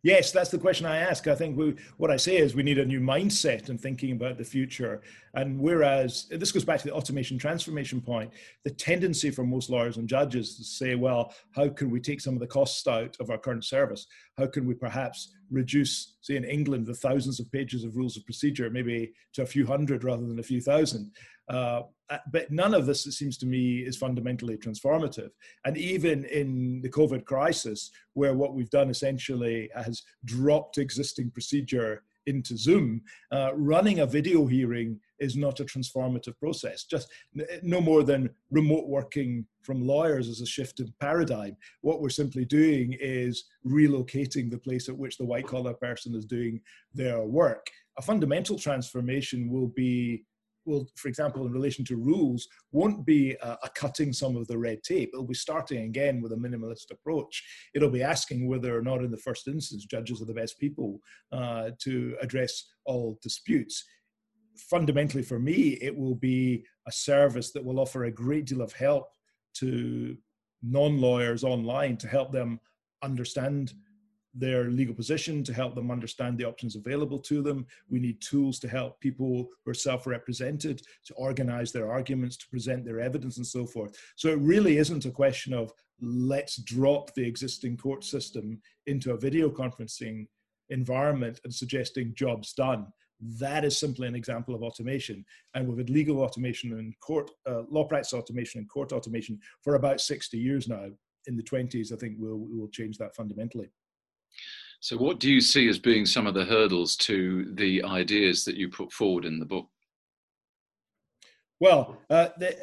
Yes, 0.03 0.33
that's 0.33 0.51
the 0.51 0.59
question 0.59 0.87
I 0.87 0.97
ask. 0.97 1.27
I 1.27 1.35
think 1.35 1.59
we, 1.59 1.77
what 1.99 2.11
I 2.11 2.17
say 2.17 2.39
is 2.39 2.55
we 2.55 2.63
need 2.63 2.79
a 2.79 2.85
new 2.85 3.01
mindset 3.01 3.69
in 3.69 3.77
thinking 3.77 4.13
about 4.13 4.39
the 4.39 4.45
future. 4.45 5.03
And 5.35 5.61
whereas 5.61 6.27
this 6.31 6.53
goes 6.53 6.65
back 6.65 6.81
to 6.81 6.87
the 6.87 6.95
automation 6.95 7.37
transformation 7.37 8.01
point, 8.01 8.33
the 8.65 8.71
tendency 8.71 9.31
for 9.31 9.45
most 9.45 9.69
lawyers 9.69 9.99
and 9.99 10.09
judges 10.09 10.57
to 10.57 10.65
say, 10.65 10.95
well, 10.95 11.35
how 11.55 11.69
can 11.69 11.91
we 11.91 12.01
take 12.01 12.23
some 12.23 12.35
of 12.35 12.41
the 12.41 12.47
costs 12.47 12.87
out 12.87 13.15
of 13.21 13.29
our 13.29 13.39
current 13.39 13.65
service? 13.65 14.07
How 14.39 14.47
can 14.47 14.67
we 14.67 14.75
perhaps 14.75 15.35
reduce, 15.51 16.17
say 16.23 16.37
in 16.37 16.45
England, 16.45 16.87
the 16.87 16.95
thousands 16.95 17.39
of 17.39 17.53
pages 17.53 17.85
of 17.85 17.97
rules 17.97 18.17
of 18.17 18.25
procedure, 18.25 18.71
maybe 18.71 19.13
to 19.35 19.43
a 19.43 19.47
few 19.47 19.67
hundred 19.67 20.05
rather 20.05 20.27
than 20.27 20.39
a 20.39 20.45
few 20.45 20.63
thousand? 20.63 21.11
Uh, 21.49 21.83
but 22.33 22.51
none 22.51 22.75
of 22.75 22.87
this, 22.87 23.07
it 23.07 23.13
seems 23.13 23.39
to 23.39 23.47
me, 23.47 23.79
is 23.79 23.97
fundamentally 23.97 24.57
transformative. 24.57 25.31
And 25.65 25.77
even 25.77 26.25
in 26.25 26.81
the 26.83 26.91
COVID 26.91 27.25
crisis, 27.25 27.91
where 28.15 28.35
what 28.35 28.55
we've 28.55 28.71
done 28.71 28.91
essentially 28.91 29.71
has 29.75 30.03
dropped 30.25 30.79
existing 30.79 31.31
procedure 31.31 32.03
into 32.27 32.57
Zoom, 32.57 33.03
uh, 33.33 33.51
running 33.55 34.01
a 34.01 34.07
video 34.07 34.47
hearing 34.47 34.99
is 35.19 35.37
not 35.37 35.61
a 35.61 35.65
transformative 35.65 36.39
process. 36.39 36.85
Just 36.85 37.09
no 37.63 37.81
more 37.81 38.03
than 38.03 38.31
remote 38.51 38.89
working 38.89 39.47
from 39.63 39.87
lawyers 39.87 40.29
as 40.29 40.41
a 40.41 40.47
shift 40.47 40.81
in 40.81 40.93
paradigm. 41.01 41.57
What 41.83 42.01
we're 42.01 42.11
simply 42.11 42.45
doing 42.45 42.97
is 43.01 43.45
relocating 43.67 44.51
the 44.51 44.59
place 44.59 44.89
at 44.89 44.97
which 44.97 45.17
the 45.17 45.25
white 45.25 45.47
collar 45.47 45.75
person 45.75 46.15
is 46.15 46.25
doing 46.25 46.61
their 46.95 47.23
work. 47.23 47.67
A 47.99 48.03
fundamental 48.03 48.59
transformation 48.59 49.51
will 49.51 49.69
be 49.69 50.25
will, 50.65 50.89
for 50.97 51.09
example, 51.09 51.47
in 51.47 51.53
relation 51.53 51.85
to 51.87 51.97
rules, 51.97 52.49
won't 52.73 53.05
be 53.05 53.37
a, 53.43 53.59
a, 53.63 53.69
cutting 53.75 54.13
some 54.13 54.37
of 54.37 54.47
the 54.47 54.59
red 54.59 54.83
tape. 54.83 55.11
It'll 55.13 55.27
be 55.27 55.35
starting 55.35 55.85
again 55.85 56.21
with 56.21 56.33
a 56.33 56.37
minimalist 56.37 56.91
approach. 56.91 57.43
It'll 57.75 57.91
be 57.91 58.03
asking 58.03 58.49
whether 58.49 58.77
or 58.77 58.83
not, 58.83 59.03
in 59.03 59.11
the 59.11 59.17
first 59.17 59.49
instance, 59.49 59.85
judges 59.85 60.21
are 60.21 60.27
the 60.27 60.35
best 60.35 60.59
people 60.59 61.01
uh, 61.33 61.71
to 61.81 62.17
address 62.21 62.65
all 62.85 63.19
disputes. 63.23 63.85
Fundamentally, 64.57 65.23
for 65.23 65.39
me, 65.39 65.79
it 65.81 65.97
will 65.97 66.17
be 66.17 66.65
a 66.87 66.93
service 66.93 67.53
that 67.53 67.65
will 67.65 67.81
offer 67.81 68.05
a 68.05 68.11
great 68.11 68.47
deal 68.47 68.61
of 68.61 68.73
help 68.73 69.09
to 69.55 70.17
non 70.63 71.01
lawyers 71.01 71.45
online 71.45 71.97
to 71.97 72.09
help 72.09 72.33
them 72.33 72.61
understand 73.03 73.73
their 74.35 74.65
legal 74.65 74.95
position, 74.95 75.43
to 75.45 75.53
help 75.53 75.75
them 75.75 75.91
understand 75.91 76.39
the 76.39 76.45
options 76.45 76.77
available 76.77 77.19
to 77.19 77.43
them. 77.43 77.67
We 77.89 77.99
need 77.99 78.21
tools 78.21 78.59
to 78.61 78.69
help 78.69 79.01
people 79.01 79.49
who 79.65 79.71
are 79.71 79.75
self 79.75 80.07
represented 80.07 80.83
to 81.07 81.15
organize 81.15 81.73
their 81.73 81.91
arguments, 81.91 82.37
to 82.39 82.49
present 82.49 82.85
their 82.85 83.01
evidence, 83.01 83.37
and 83.37 83.47
so 83.47 83.67
forth. 83.67 83.97
So 84.17 84.29
it 84.29 84.39
really 84.39 84.79
isn't 84.79 85.07
a 85.07 85.11
question 85.11 85.53
of 85.53 85.73
let's 86.01 86.57
drop 86.57 87.13
the 87.15 87.27
existing 87.27 87.77
court 87.77 88.05
system 88.05 88.61
into 88.87 89.13
a 89.13 89.19
video 89.19 89.51
conferencing 89.51 90.27
environment 90.71 91.41
and 91.45 91.53
suggesting 91.53 92.15
jobs 92.15 92.53
done. 92.53 92.87
That 93.39 93.65
is 93.65 93.79
simply 93.79 94.09
an 94.09 94.15
example 94.15 94.55
of 94.55 94.63
automation. 94.63 95.25
And 95.55 95.69
we've 95.69 95.79
had 95.79 95.91
legal 95.91 96.21
automation 96.21 96.73
and 96.73 96.99
court, 97.01 97.31
uh, 97.47 97.63
law 97.69 97.85
practice 97.85 98.15
automation 98.15 98.61
and 98.61 98.69
court 98.69 98.93
automation 98.93 99.39
for 99.63 99.75
about 99.75 100.01
60 100.01 100.39
years 100.39 100.69
now. 100.69 100.87
In 101.27 101.37
the 101.37 101.43
20s, 101.43 101.93
I 101.93 101.97
think 101.97 102.15
we'll, 102.19 102.39
we'll 102.39 102.69
change 102.69 102.97
that 102.97 103.15
fundamentally. 103.15 103.69
So, 104.81 104.97
what 104.97 105.21
do 105.21 105.31
you 105.31 105.41
see 105.41 105.69
as 105.69 105.79
being 105.79 106.07
some 106.07 106.27
of 106.27 106.35
the 106.35 106.45
hurdles 106.45 106.97
to 106.97 107.53
the 107.55 107.83
ideas 107.85 108.45
that 108.45 108.57
you 108.57 108.69
put 108.69 108.93
forward 108.93 109.25
in 109.25 109.39
the 109.39 109.45
book? 109.45 109.69
Well, 111.61 111.99
uh, 112.09 112.29
the, 112.39 112.57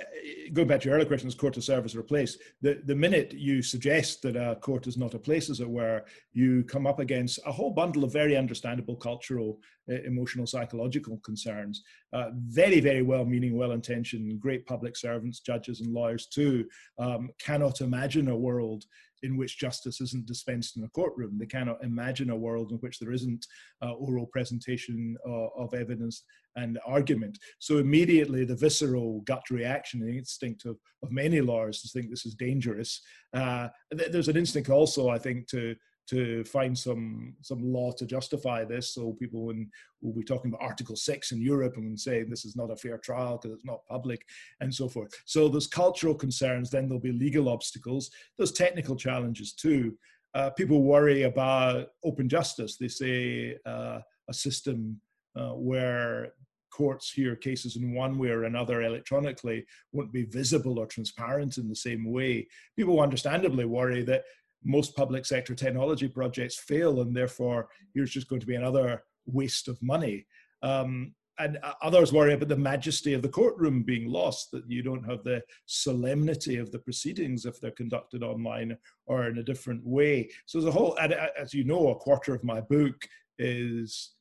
going 0.54 0.68
back 0.68 0.82
to 0.82 0.86
your 0.86 0.96
earlier 0.96 1.08
question, 1.08 1.28
is 1.28 1.36
court 1.36 1.54
to 1.54 1.62
service 1.62 1.94
or 1.94 2.00
a 2.00 2.04
place? 2.04 2.40
The, 2.64 2.82
the 2.86 2.96
minute 2.96 3.32
you 3.32 3.62
suggest 3.62 4.24
that 4.24 4.36
a 4.36 4.56
court 4.56 4.88
is 4.88 4.98
not 4.98 5.14
a 5.14 5.20
place, 5.20 5.52
as 5.52 5.60
it 5.60 5.70
were, 5.70 6.04
you 6.34 6.64
come 6.64 6.88
up 6.88 6.98
against 7.00 7.40
a 7.46 7.52
whole 7.52 7.70
bundle 7.70 8.04
of 8.04 8.12
very 8.12 8.36
understandable 8.36 8.96
cultural, 8.96 9.60
uh, 9.88 10.02
emotional, 10.04 10.48
psychological 10.48 11.20
concerns. 11.24 11.84
Uh, 12.12 12.32
very, 12.48 12.80
very 12.80 13.04
well 13.04 13.24
meaning, 13.24 13.56
well 13.56 13.74
intentioned, 13.74 14.40
great 14.40 14.66
public 14.66 14.98
servants, 14.98 15.42
judges, 15.42 15.82
and 15.82 15.94
lawyers 15.94 16.26
too 16.26 16.66
um, 16.98 17.30
cannot 17.40 17.82
imagine 17.82 18.30
a 18.30 18.36
world 18.36 18.84
in 19.24 19.38
which 19.38 19.60
justice 19.60 20.02
isn't 20.02 20.26
dispensed 20.26 20.78
in 20.78 20.84
a 20.84 20.90
courtroom. 20.90 21.38
They 21.38 21.46
cannot 21.46 21.84
imagine 21.84 22.30
a 22.30 22.36
world 22.36 22.72
in 22.72 22.78
which 22.78 23.00
there 23.00 23.12
isn't 23.12 23.46
uh, 23.82 23.94
oral 23.94 24.28
presentation 24.28 25.18
uh, 25.28 25.48
of 25.58 25.74
evidence 25.74 26.24
and 26.56 26.80
argument. 26.86 27.38
So 27.60 27.78
immediately 27.78 28.44
the 28.44 28.56
visceral 28.56 29.22
gut 29.22 29.44
reaction, 29.50 30.00
the 30.00 30.18
instinct 30.18 30.66
of, 30.66 30.78
of 31.04 31.12
many 31.12 31.40
lawyers 31.40 31.82
to 31.82 31.88
think 31.88 32.10
this 32.10 32.26
is 32.26 32.34
dangerous. 32.34 33.02
Uh, 33.34 33.68
there's 33.92 34.28
an 34.28 34.38
instinct 34.38 34.70
also, 34.70 35.10
I 35.10 35.20
think, 35.20 35.48
to 35.50 35.76
to 36.10 36.43
find 36.46 36.78
some 36.78 37.36
some 37.41 37.62
law 37.62 37.91
to 37.91 38.06
justify 38.06 38.63
this. 38.63 38.93
So 38.93 39.13
people 39.13 39.46
when 39.46 39.70
will 40.02 40.13
be 40.13 40.24
talking 40.24 40.52
about 40.52 40.65
Article 40.65 40.96
Six 40.96 41.32
in 41.32 41.41
Europe 41.41 41.78
and 41.78 42.00
saying 42.00 42.30
this 42.30 42.46
is 42.46 42.56
not 42.56 42.72
a 42.72 42.76
fair 42.76 42.98
trial 42.98 43.38
because 43.38 43.56
it's 43.56 43.65
not 43.65 43.86
public 43.88 44.22
and 44.62 44.74
so 44.74 44.88
forth. 44.88 45.12
So 45.26 45.48
there's 45.48 45.67
cultural 45.67 46.15
concerns. 46.15 46.70
Then 46.70 46.88
there'll 46.88 47.02
be 47.02 47.12
legal 47.12 47.50
obstacles. 47.50 48.10
There's 48.38 48.52
technical 48.52 48.96
challenges 48.96 49.54
too. 49.54 49.98
Uh, 50.34 50.50
people 50.52 50.84
worry 50.84 51.24
about 51.24 51.88
open 52.04 52.30
justice. 52.30 52.78
They 52.78 52.89
say 52.89 53.58
uh, 53.65 54.00
a 54.30 54.34
system 54.34 55.02
uh, 55.36 55.54
where 55.54 56.34
courts 56.72 57.12
hear 57.12 57.36
cases 57.36 57.76
in 57.76 57.96
one 57.96 58.20
way 58.20 58.30
or 58.30 58.43
another 58.43 58.84
electronically 58.84 59.65
won't 59.93 60.13
be 60.13 60.26
visible 60.26 60.78
or 60.78 60.86
transparent 60.86 61.58
in 61.58 61.67
the 61.67 61.76
same 61.76 62.06
way. 62.12 62.48
People 62.76 63.02
understandably 63.02 63.65
worry 63.65 64.04
that 64.04 64.24
most 64.68 64.96
public 64.96 65.26
sector 65.26 65.56
technology 65.56 66.08
projects 66.08 66.58
fail, 66.58 67.02
and 67.02 67.16
therefore 67.16 67.70
here's 67.94 68.12
just 68.12 68.28
going 68.28 68.42
to 68.42 68.48
be 68.48 68.56
another 68.56 69.04
waste 69.26 69.68
of 69.68 69.82
money. 69.82 70.28
Um, 70.62 71.14
and 71.40 71.60
others 71.84 72.12
worry 72.12 72.34
about 72.34 72.50
the 72.50 72.58
majesty 72.58 73.14
of 73.14 73.22
the 73.22 73.30
courtroom 73.30 73.84
being 73.84 74.08
lost, 74.10 74.50
that 74.52 74.64
you 74.68 74.82
don't 74.82 75.08
have 75.08 75.24
the 75.24 75.42
solemnity 75.68 76.58
of 76.58 76.72
the 76.72 76.80
proceedings 76.80 77.46
if 77.46 77.60
they're 77.60 77.72
conducted 77.72 78.24
online 78.24 78.76
or 79.06 79.28
in 79.28 79.38
a 79.38 79.44
different 79.44 79.86
way. 79.86 80.30
So, 80.48 80.60
there's 80.60 80.74
a 80.74 80.78
whole, 80.78 80.98
as 81.00 81.54
you 81.54 81.64
know, 81.64 81.90
a 81.90 81.96
quarter 81.96 82.34
of 82.34 82.44
my 82.44 82.60
book 82.60 83.08
is 83.38 84.14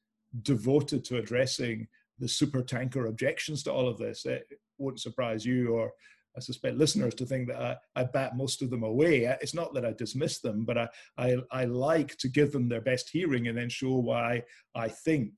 devoted 0.42 1.04
to 1.06 1.16
addressing 1.16 1.88
the 2.18 2.28
super 2.28 2.62
tanker 2.62 3.06
objections 3.06 3.62
to 3.62 3.72
all 3.72 3.88
of 3.88 3.98
this. 3.98 4.26
It 4.26 4.46
won't 4.78 5.00
surprise 5.00 5.44
you 5.44 5.74
or 5.74 5.92
I 6.36 6.40
suspect 6.40 6.76
listeners 6.76 7.14
to 7.14 7.26
think 7.26 7.48
that 7.48 7.60
I, 7.60 8.00
I 8.00 8.04
bat 8.04 8.36
most 8.36 8.60
of 8.62 8.70
them 8.70 8.82
away. 8.82 9.24
It's 9.40 9.54
not 9.54 9.72
that 9.74 9.86
I 9.86 9.92
dismiss 9.92 10.40
them, 10.40 10.64
but 10.64 10.76
I, 10.76 10.88
I, 11.16 11.36
I 11.50 11.64
like 11.64 12.16
to 12.18 12.28
give 12.28 12.52
them 12.52 12.68
their 12.68 12.82
best 12.82 13.08
hearing 13.08 13.48
and 13.48 13.56
then 13.56 13.68
show 13.68 13.94
why 13.94 14.42
I 14.74 14.88
think 14.88 15.32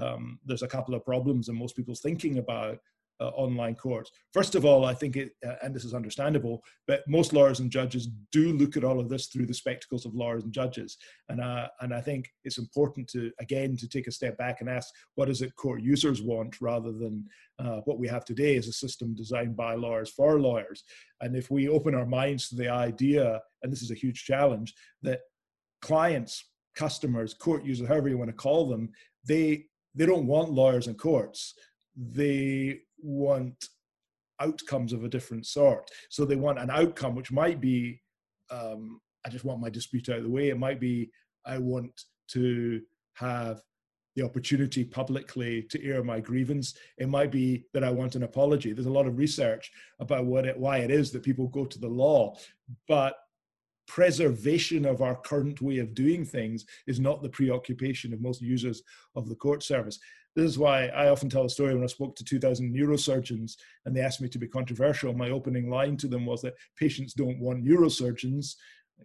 um, 0.00 0.38
there's 0.44 0.62
a 0.62 0.68
couple 0.68 0.94
of 0.94 1.04
problems 1.04 1.48
in 1.48 1.56
most 1.56 1.76
people's 1.76 2.00
thinking 2.00 2.38
about 2.38 2.78
uh, 3.20 3.28
online 3.28 3.74
courts. 3.74 4.10
First 4.32 4.54
of 4.54 4.64
all, 4.64 4.84
I 4.84 4.94
think 4.94 5.16
it, 5.16 5.32
uh, 5.46 5.54
and 5.62 5.74
this 5.74 5.84
is 5.84 5.94
understandable, 5.94 6.62
but 6.86 7.02
most 7.08 7.32
lawyers 7.32 7.60
and 7.60 7.70
judges 7.70 8.08
do 8.32 8.52
look 8.52 8.76
at 8.76 8.84
all 8.84 9.00
of 9.00 9.08
this 9.08 9.26
through 9.26 9.46
the 9.46 9.54
spectacles 9.54 10.06
of 10.06 10.14
lawyers 10.14 10.44
and 10.44 10.52
judges, 10.52 10.96
and 11.28 11.40
uh, 11.40 11.68
and 11.80 11.94
I 11.94 12.00
think 12.00 12.30
it's 12.44 12.58
important 12.58 13.08
to 13.08 13.30
again 13.40 13.76
to 13.76 13.88
take 13.88 14.06
a 14.06 14.12
step 14.12 14.36
back 14.38 14.60
and 14.60 14.70
ask 14.70 14.88
what 15.14 15.28
is 15.28 15.42
it 15.42 15.56
court 15.56 15.82
users 15.82 16.22
want 16.22 16.60
rather 16.60 16.92
than 16.92 17.26
uh, 17.58 17.80
what 17.84 17.98
we 17.98 18.08
have 18.08 18.24
today 18.24 18.56
is 18.56 18.68
a 18.68 18.72
system 18.72 19.14
designed 19.14 19.56
by 19.56 19.74
lawyers 19.74 20.10
for 20.10 20.38
lawyers. 20.38 20.84
And 21.20 21.36
if 21.36 21.50
we 21.50 21.68
open 21.68 21.94
our 21.94 22.06
minds 22.06 22.48
to 22.48 22.56
the 22.56 22.68
idea, 22.68 23.40
and 23.62 23.72
this 23.72 23.82
is 23.82 23.90
a 23.90 23.94
huge 23.94 24.24
challenge, 24.24 24.74
that 25.02 25.20
clients, 25.82 26.44
customers, 26.76 27.34
court 27.34 27.64
users, 27.64 27.88
however 27.88 28.08
you 28.08 28.18
want 28.18 28.30
to 28.30 28.36
call 28.36 28.68
them, 28.68 28.90
they 29.26 29.64
they 29.94 30.06
don't 30.06 30.26
want 30.26 30.52
lawyers 30.52 30.86
and 30.86 30.98
courts 30.98 31.54
they 31.98 32.80
want 33.00 33.66
outcomes 34.40 34.92
of 34.92 35.04
a 35.04 35.08
different 35.08 35.46
sort. 35.46 35.90
So 36.10 36.24
they 36.24 36.36
want 36.36 36.58
an 36.58 36.70
outcome 36.70 37.14
which 37.14 37.32
might 37.32 37.60
be, 37.60 38.00
um, 38.50 39.00
I 39.26 39.30
just 39.30 39.44
want 39.44 39.60
my 39.60 39.68
dispute 39.68 40.08
out 40.08 40.18
of 40.18 40.22
the 40.22 40.30
way. 40.30 40.48
It 40.48 40.58
might 40.58 40.80
be, 40.80 41.10
I 41.44 41.58
want 41.58 42.00
to 42.28 42.80
have 43.14 43.60
the 44.14 44.24
opportunity 44.24 44.84
publicly 44.84 45.62
to 45.62 45.84
air 45.84 46.02
my 46.02 46.20
grievance. 46.20 46.76
It 46.98 47.08
might 47.08 47.30
be 47.30 47.64
that 47.72 47.84
I 47.84 47.90
want 47.90 48.16
an 48.16 48.22
apology. 48.22 48.72
There's 48.72 48.86
a 48.86 48.90
lot 48.90 49.06
of 49.06 49.18
research 49.18 49.70
about 50.00 50.24
what 50.24 50.46
it, 50.46 50.58
why 50.58 50.78
it 50.78 50.90
is 50.90 51.10
that 51.12 51.22
people 51.22 51.48
go 51.48 51.64
to 51.64 51.78
the 51.78 51.88
law, 51.88 52.36
but 52.86 53.16
preservation 53.88 54.84
of 54.84 55.02
our 55.02 55.16
current 55.16 55.60
way 55.60 55.78
of 55.78 55.94
doing 55.94 56.24
things 56.24 56.64
is 56.86 57.00
not 57.00 57.22
the 57.22 57.28
preoccupation 57.28 58.12
of 58.12 58.20
most 58.20 58.40
users 58.40 58.82
of 59.16 59.28
the 59.28 59.34
court 59.34 59.62
service. 59.62 59.98
This 60.36 60.44
is 60.44 60.58
why 60.58 60.86
I 60.88 61.08
often 61.08 61.28
tell 61.28 61.46
a 61.46 61.50
story 61.50 61.74
when 61.74 61.82
I 61.82 61.88
spoke 61.88 62.14
to 62.16 62.24
2,000 62.24 62.72
neurosurgeons 62.72 63.56
and 63.86 63.96
they 63.96 64.02
asked 64.02 64.20
me 64.20 64.28
to 64.28 64.38
be 64.38 64.46
controversial. 64.46 65.12
My 65.12 65.30
opening 65.30 65.68
line 65.68 65.96
to 65.96 66.06
them 66.06 66.26
was 66.26 66.42
that 66.42 66.54
patients 66.78 67.14
don't 67.14 67.40
want 67.40 67.64
neurosurgeons, 67.64 68.54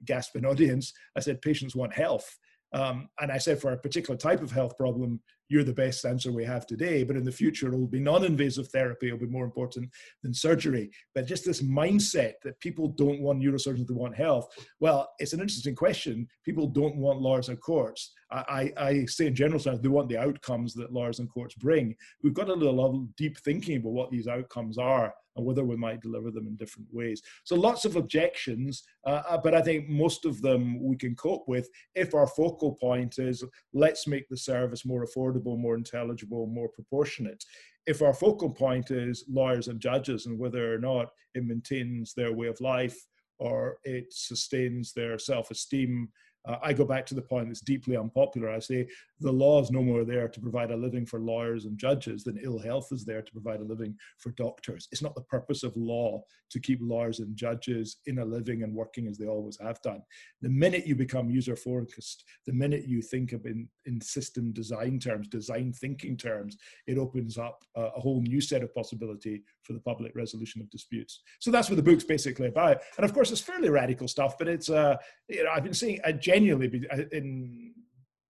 gasping 0.05 0.45
audience. 0.45 0.93
I 1.15 1.21
said 1.21 1.41
patients 1.41 1.75
want 1.75 1.93
health. 1.93 2.37
Um, 2.73 3.07
and 3.19 3.31
I 3.31 3.37
said, 3.37 3.59
for 3.59 3.71
a 3.71 3.77
particular 3.77 4.17
type 4.17 4.41
of 4.41 4.51
health 4.51 4.77
problem, 4.77 5.21
you're 5.49 5.63
the 5.63 5.73
best 5.73 6.05
answer 6.05 6.31
we 6.31 6.45
have 6.45 6.65
today. 6.65 7.03
But 7.03 7.15
in 7.15 7.23
the 7.23 7.31
future, 7.31 7.67
it 7.67 7.77
will 7.77 7.87
be 7.87 7.99
non 7.99 8.23
invasive 8.23 8.69
therapy, 8.69 9.09
it 9.09 9.11
will 9.11 9.27
be 9.27 9.27
more 9.27 9.45
important 9.45 9.89
than 10.21 10.33
surgery. 10.33 10.91
But 11.13 11.27
just 11.27 11.45
this 11.45 11.61
mindset 11.61 12.33
that 12.43 12.59
people 12.59 12.89
don't 12.89 13.21
want 13.21 13.41
neurosurgeons 13.41 13.87
to 13.87 13.93
want 13.93 14.15
health. 14.15 14.47
Well, 14.79 15.09
it's 15.19 15.33
an 15.33 15.41
interesting 15.41 15.75
question. 15.75 16.27
People 16.43 16.67
don't 16.67 16.97
want 16.97 17.21
lawyers 17.21 17.49
and 17.49 17.59
courts. 17.59 18.11
I, 18.31 18.71
I, 18.77 18.83
I 18.85 19.05
say 19.05 19.27
in 19.27 19.35
general 19.35 19.59
terms, 19.59 19.81
they 19.81 19.87
want 19.87 20.09
the 20.09 20.17
outcomes 20.17 20.73
that 20.75 20.93
lawyers 20.93 21.19
and 21.19 21.29
courts 21.29 21.55
bring. 21.55 21.95
We've 22.23 22.33
got 22.33 22.49
a 22.49 22.53
little 22.53 23.07
deep 23.17 23.37
thinking 23.39 23.77
about 23.77 23.93
what 23.93 24.11
these 24.11 24.27
outcomes 24.27 24.77
are 24.77 25.13
and 25.35 25.45
whether 25.45 25.63
we 25.63 25.75
might 25.75 26.01
deliver 26.01 26.31
them 26.31 26.47
in 26.47 26.55
different 26.55 26.87
ways. 26.91 27.21
So 27.43 27.55
lots 27.55 27.85
of 27.85 27.95
objections, 27.95 28.83
uh, 29.05 29.23
uh, 29.27 29.37
but 29.43 29.53
I 29.53 29.61
think 29.61 29.89
most 29.89 30.25
of 30.25 30.41
them 30.41 30.81
we 30.81 30.95
can 30.95 31.15
cope 31.15 31.47
with 31.47 31.69
if 31.95 32.13
our 32.13 32.27
focal 32.27 32.73
point 32.73 33.17
is 33.19 33.43
let's 33.73 34.07
make 34.07 34.27
the 34.29 34.37
service 34.37 34.85
more 34.85 35.05
affordable, 35.05 35.32
more 35.41 35.75
intelligible, 35.75 36.47
more 36.47 36.69
proportionate. 36.69 37.43
If 37.85 38.01
our 38.01 38.13
focal 38.13 38.49
point 38.49 38.91
is 38.91 39.25
lawyers 39.29 39.67
and 39.67 39.79
judges 39.79 40.25
and 40.25 40.39
whether 40.39 40.73
or 40.73 40.79
not 40.79 41.07
it 41.35 41.45
maintains 41.45 42.13
their 42.13 42.31
way 42.31 42.47
of 42.47 42.61
life 42.61 42.97
or 43.39 43.77
it 43.83 44.05
sustains 44.09 44.93
their 44.93 45.17
self-esteem 45.17 46.09
uh, 46.45 46.57
I 46.61 46.73
go 46.73 46.85
back 46.85 47.05
to 47.07 47.15
the 47.15 47.21
point 47.21 47.47
that's 47.47 47.61
deeply 47.61 47.95
unpopular. 47.95 48.49
I 48.49 48.59
say 48.59 48.87
the 49.19 49.31
law 49.31 49.61
is 49.61 49.71
no 49.71 49.81
more 49.81 50.03
there 50.03 50.27
to 50.27 50.39
provide 50.39 50.71
a 50.71 50.75
living 50.75 51.05
for 51.05 51.19
lawyers 51.19 51.65
and 51.65 51.77
judges 51.77 52.23
than 52.23 52.39
ill 52.43 52.59
health 52.59 52.89
is 52.91 53.05
there 53.05 53.21
to 53.21 53.31
provide 53.31 53.61
a 53.61 53.63
living 53.63 53.95
for 54.17 54.31
doctors. 54.31 54.87
It's 54.91 55.01
not 55.01 55.15
the 55.15 55.21
purpose 55.21 55.63
of 55.63 55.75
law 55.75 56.23
to 56.51 56.59
keep 56.59 56.79
lawyers 56.81 57.19
and 57.19 57.35
judges 57.35 57.97
in 58.05 58.19
a 58.19 58.25
living 58.25 58.63
and 58.63 58.73
working 58.73 59.07
as 59.07 59.17
they 59.17 59.27
always 59.27 59.57
have 59.59 59.81
done. 59.81 60.01
The 60.41 60.49
minute 60.49 60.85
you 60.85 60.95
become 60.95 61.29
user 61.29 61.55
focused, 61.55 62.23
the 62.45 62.53
minute 62.53 62.85
you 62.87 63.01
think 63.01 63.31
of 63.31 63.45
in, 63.45 63.67
in 63.85 64.01
system 64.01 64.51
design 64.51 64.99
terms, 64.99 65.27
design 65.27 65.73
thinking 65.73 66.17
terms, 66.17 66.57
it 66.87 66.97
opens 66.97 67.37
up 67.37 67.63
a, 67.75 67.83
a 67.83 67.99
whole 67.99 68.21
new 68.21 68.41
set 68.41 68.63
of 68.63 68.73
possibility 68.75 69.43
for 69.63 69.73
the 69.73 69.79
public 69.79 70.13
resolution 70.15 70.61
of 70.61 70.69
disputes. 70.69 71.21
So 71.39 71.51
that's 71.51 71.69
what 71.69 71.77
the 71.77 71.83
book's 71.83 72.03
basically 72.03 72.47
about. 72.47 72.81
And 72.97 73.05
of 73.05 73.13
course, 73.13 73.31
it's 73.31 73.41
fairly 73.41 73.69
radical 73.69 74.07
stuff, 74.07 74.37
but 74.37 74.47
it's, 74.47 74.69
uh, 74.69 74.97
you 75.29 75.43
know, 75.43 75.51
I've 75.51 75.63
been 75.63 75.73
seeing, 75.73 75.99
a 76.03 76.13
genuinely 76.33 76.87
uh, 76.91 77.03
in 77.11 77.73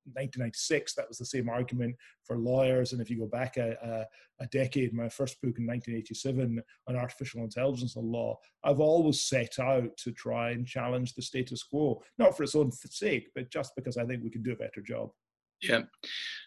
1996 0.06 0.96
that 0.96 1.08
was 1.08 1.18
the 1.18 1.26
same 1.26 1.48
argument 1.48 1.96
for 2.26 2.38
lawyers. 2.38 2.92
And 2.92 3.02
if 3.02 3.10
you 3.10 3.20
go 3.20 3.28
back 3.28 3.58
a, 3.58 3.78
a, 3.82 4.44
a, 4.44 4.48
decade 4.48 4.94
my 4.94 5.08
first 5.08 5.42
book 5.42 5.58
in 5.58 5.66
1987 5.66 6.62
on 6.88 6.96
artificial 6.96 7.44
intelligence 7.44 7.96
and 7.96 8.06
law 8.06 8.38
i've 8.66 8.82
always 8.82 9.22
set 9.22 9.58
out 9.60 9.96
to 9.96 10.12
try 10.12 10.52
and 10.52 10.68
challenge 10.68 11.14
the 11.14 11.22
status 11.22 11.64
quo 11.64 12.02
not 12.18 12.36
for 12.36 12.44
its 12.44 12.56
own 12.56 12.70
sake 12.72 13.30
but 13.36 13.50
just 13.50 13.74
because 13.76 13.96
i 13.96 14.06
think 14.06 14.22
we 14.22 14.30
can 14.30 14.44
do 14.44 14.52
a 14.52 14.58
better 14.58 14.82
job. 14.82 15.10
Yeah, 15.62 15.84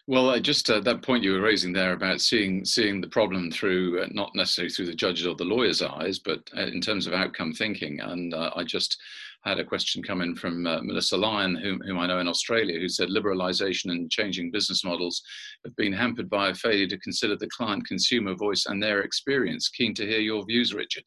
well, 0.05 0.29
uh, 0.29 0.39
just 0.39 0.69
uh, 0.69 0.79
that 0.81 1.01
point 1.01 1.23
you 1.23 1.33
were 1.33 1.41
raising 1.41 1.73
there 1.73 1.93
about 1.93 2.21
seeing 2.21 2.63
seeing 2.63 3.01
the 3.01 3.07
problem 3.07 3.51
through 3.51 4.03
uh, 4.03 4.07
not 4.11 4.35
necessarily 4.35 4.71
through 4.71 4.85
the 4.85 4.93
judge's 4.93 5.25
or 5.25 5.35
the 5.35 5.43
lawyer's 5.43 5.81
eyes, 5.81 6.19
but 6.19 6.47
uh, 6.55 6.67
in 6.67 6.81
terms 6.81 7.07
of 7.07 7.13
outcome 7.13 7.51
thinking. 7.51 7.99
And 7.99 8.35
uh, 8.35 8.51
I 8.55 8.63
just 8.63 9.01
had 9.47 9.59
a 9.59 9.65
question 9.65 10.03
come 10.03 10.21
in 10.21 10.35
from 10.35 10.65
uh, 10.67 10.81
Melissa 10.81 11.17
Lyon, 11.17 11.55
whom, 11.55 11.81
whom 11.85 11.99
I 11.99 12.07
know 12.07 12.19
in 12.19 12.27
Australia, 12.27 12.79
who 12.79 12.89
said 12.89 13.09
liberalisation 13.09 13.91
and 13.91 14.11
changing 14.11 14.51
business 14.51 14.83
models 14.83 15.21
have 15.65 15.75
been 15.75 15.93
hampered 15.93 16.29
by 16.29 16.49
a 16.49 16.55
failure 16.55 16.87
to 16.87 16.97
consider 16.99 17.35
the 17.35 17.49
client 17.49 17.87
consumer 17.87 18.35
voice 18.35 18.65
and 18.65 18.81
their 18.81 19.01
experience. 19.01 19.69
Keen 19.69 19.93
to 19.95 20.05
hear 20.05 20.19
your 20.19 20.45
views, 20.45 20.73
Richard. 20.73 21.03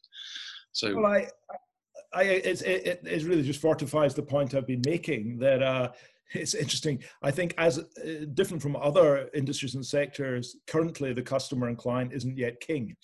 So, 0.72 0.94
well, 0.94 1.06
I, 1.06 1.28
I, 2.12 2.22
it, 2.22 2.62
it, 2.62 3.00
it 3.04 3.24
really 3.24 3.42
just 3.42 3.60
fortifies 3.60 4.14
the 4.14 4.22
point 4.22 4.54
I've 4.54 4.66
been 4.66 4.82
making 4.86 5.38
that 5.38 5.92
it's 6.32 6.54
interesting. 6.54 7.02
I 7.22 7.30
think, 7.30 7.54
as 7.58 7.78
uh, 7.78 8.24
different 8.34 8.62
from 8.62 8.76
other 8.76 9.28
industries 9.34 9.74
and 9.74 9.84
sectors, 9.84 10.56
currently 10.66 11.12
the 11.12 11.22
customer 11.22 11.68
and 11.68 11.76
client 11.76 12.12
isn't 12.12 12.38
yet 12.38 12.60
king. 12.60 12.96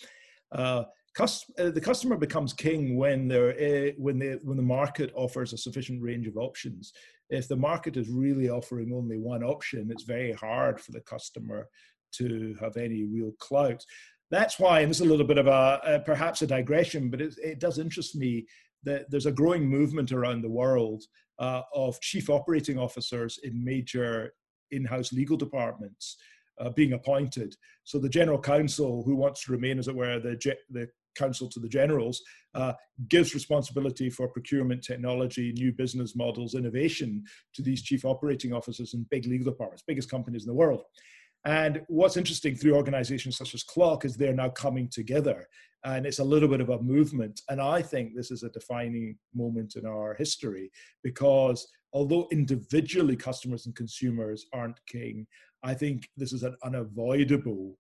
Uh, 0.53 0.85
uh, 1.19 1.71
the 1.71 1.81
customer 1.81 2.17
becomes 2.17 2.53
king 2.53 2.97
when 2.97 3.29
they're 3.29 3.51
uh, 3.51 3.93
when 3.97 4.19
they 4.19 4.33
when 4.43 4.57
the 4.57 4.63
market 4.63 5.13
offers 5.15 5.53
a 5.53 5.59
sufficient 5.59 6.03
range 6.03 6.27
of 6.27 6.37
options. 6.37 6.93
If 7.31 7.49
the 7.49 7.57
market 7.57 7.97
is 7.97 8.09
really 8.09 8.49
offering 8.49 8.93
only 8.93 9.19
one 9.19 9.43
option, 9.43 9.91
it's 9.91 10.05
very 10.05 10.33
hard 10.33 10.81
for 10.81 10.93
the 10.93 11.01
customer 11.01 11.69
to 12.13 12.55
have 12.61 12.77
any 12.77 13.05
real 13.05 13.33
clout. 13.41 13.85
That's 14.31 14.59
why, 14.59 14.81
and 14.81 14.91
this 14.91 15.01
is 15.01 15.07
a 15.07 15.11
little 15.11 15.27
bit 15.27 15.39
of 15.39 15.47
a, 15.47 15.81
a 15.85 16.01
perhaps 16.01 16.43
a 16.43 16.47
digression, 16.47 17.11
but 17.11 17.21
it, 17.21 17.35
it, 17.43 17.61
does 17.61 17.79
interest 17.79 18.17
me 18.17 18.47
that 18.83 19.11
there's 19.11 19.27
a 19.27 19.33
growing 19.33 19.69
movement 19.69 20.13
around 20.13 20.43
the 20.43 20.51
world 20.51 21.05
uh, 21.39 21.63
of 21.75 22.01
chief 22.01 22.29
operating 22.29 22.79
officers 22.79 23.39
in 23.43 23.65
major 23.65 24.33
in-house 24.73 25.13
legal 25.13 25.37
departments 25.37 26.17
uh, 26.61 26.71
being 26.71 26.93
appointed. 26.93 27.55
So 27.85 27.99
the 27.99 28.09
general 28.09 28.41
counsel, 28.41 29.03
who 29.05 29.15
wants 29.15 29.45
to 29.45 29.53
remain, 29.53 29.79
as 29.79 29.89
it 29.89 29.95
were, 29.95 30.19
the, 30.19 30.37
the 30.71 30.89
counsel 31.17 31.49
to 31.49 31.61
the 31.61 31.69
generals, 31.69 32.23
uh, 32.55 32.73
gives 33.09 33.35
responsibility 33.35 34.11
for 34.11 34.29
procurement, 34.29 34.83
technology, 34.83 35.53
new 35.53 35.73
business 35.73 36.15
models, 36.15 36.55
innovation 36.55 37.25
to 37.55 37.63
these 37.63 37.83
chief 37.83 38.05
operating 38.05 38.53
officers 38.53 38.95
in 38.95 39.07
big 39.11 39.27
legal 39.27 39.51
departments, 39.51 39.85
biggest 39.87 40.11
companies 40.11 40.45
in 40.45 40.49
the 40.49 40.55
world. 40.55 40.83
And 41.45 41.83
what's 41.87 42.17
interesting 42.17 42.57
through 42.57 42.75
organizations 42.75 43.37
such 43.37 43.55
as 43.55 43.63
CLOC 43.63 44.05
is 44.05 44.17
they're 44.17 44.35
now 44.35 44.49
coming 44.49 44.89
together 44.89 45.47
and 45.85 46.05
it's 46.05 46.19
a 46.19 46.25
little 46.25 46.49
bit 46.49 46.61
of 46.61 46.71
a 46.71 46.83
movement. 46.83 47.41
And 47.49 47.61
I 47.61 47.81
think 47.81 48.15
this 48.15 48.33
is 48.33 48.43
a 48.43 48.51
defining 48.51 49.17
moment 49.33 49.77
in 49.77 49.87
our 49.87 50.15
history 50.15 50.73
because 51.05 51.69
although 51.93 52.27
individually 52.33 53.15
customers 53.15 53.67
and 53.67 53.77
consumers 53.77 54.47
aren't 54.53 54.85
king, 54.87 55.27
I 55.63 55.75
think 55.75 56.09
this 56.17 56.33
is 56.33 56.43
an 56.43 56.57
unavoidable 56.65 57.79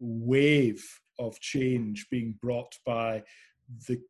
wave 0.00 0.84
of 1.18 1.38
change 1.40 2.06
being 2.10 2.34
brought 2.40 2.74
by 2.84 3.22
the 3.88 4.00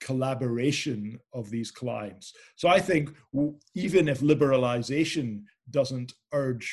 collaboration 0.00 1.18
of 1.32 1.50
these 1.50 1.70
clients. 1.70 2.32
So 2.56 2.68
I 2.68 2.80
think 2.80 3.10
even 3.74 4.08
if 4.08 4.20
liberalization 4.20 5.42
doesn't 5.70 6.12
urge 6.32 6.72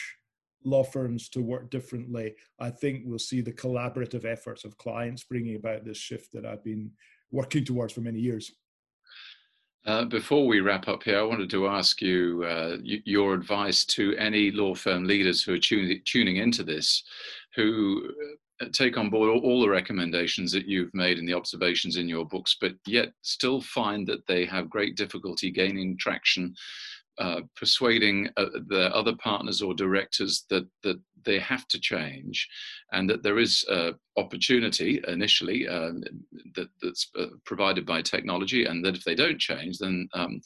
law 0.63 0.83
firms 0.83 1.29
to 1.29 1.41
work 1.41 1.69
differently, 1.69 2.35
I 2.59 2.69
think 2.69 3.03
we'll 3.05 3.19
see 3.19 3.41
the 3.41 3.53
collaborative 3.53 4.25
efforts 4.25 4.65
of 4.65 4.77
clients 4.77 5.23
bringing 5.23 5.55
about 5.55 5.85
this 5.85 5.97
shift 5.97 6.31
that 6.33 6.45
I've 6.45 6.63
been 6.63 6.91
working 7.31 7.63
towards 7.65 7.93
for 7.93 8.01
many 8.01 8.19
years. 8.19 8.51
Uh, 9.85 10.03
before 10.05 10.47
we 10.47 10.61
wrap 10.61 10.87
up 10.87 11.03
here, 11.03 11.19
I 11.19 11.23
wanted 11.23 11.49
to 11.51 11.67
ask 11.67 12.01
you 12.01 12.43
uh, 12.43 12.77
your 12.83 13.35
advice 13.35 13.85
to 13.85 14.15
any 14.17 14.49
law 14.49 14.73
firm 14.73 15.05
leaders 15.05 15.43
who 15.43 15.53
are 15.53 15.59
tuning, 15.59 16.01
tuning 16.05 16.37
into 16.37 16.63
this, 16.63 17.03
who 17.53 18.09
Uh, 18.61 18.67
take 18.71 18.97
on 18.97 19.09
board 19.09 19.29
all 19.43 19.61
the 19.61 19.69
recommendations 19.69 20.51
that 20.51 20.65
you've 20.65 20.93
made 20.93 21.19
and 21.19 21.27
the 21.27 21.33
observations 21.33 21.97
in 21.97 22.07
your 22.07 22.25
books, 22.25 22.55
but 22.61 22.73
yet 22.85 23.11
still 23.21 23.59
find 23.59 24.07
that 24.07 24.25
they 24.27 24.45
have 24.45 24.69
great 24.69 24.95
difficulty 24.95 25.51
gaining 25.51 25.97
traction 25.97 26.55
uh, 27.17 27.41
persuading 27.55 28.29
uh, 28.37 28.45
the 28.67 28.91
other 28.93 29.15
partners 29.17 29.61
or 29.61 29.73
directors 29.73 30.45
that 30.49 30.67
that 30.83 30.99
they 31.25 31.39
have 31.39 31.67
to 31.67 31.79
change, 31.79 32.47
and 32.91 33.09
that 33.09 33.23
there 33.23 33.39
is 33.39 33.65
uh, 33.69 33.91
opportunity 34.17 35.01
initially 35.07 35.67
um, 35.67 36.03
that, 36.53 36.67
that's 36.81 37.09
uh, 37.17 37.25
provided 37.45 37.85
by 37.85 38.01
technology, 38.01 38.65
and 38.65 38.85
that 38.85 38.95
if 38.95 39.03
they 39.03 39.15
don't 39.15 39.39
change, 39.39 39.79
then 39.79 40.07
um, 40.13 40.39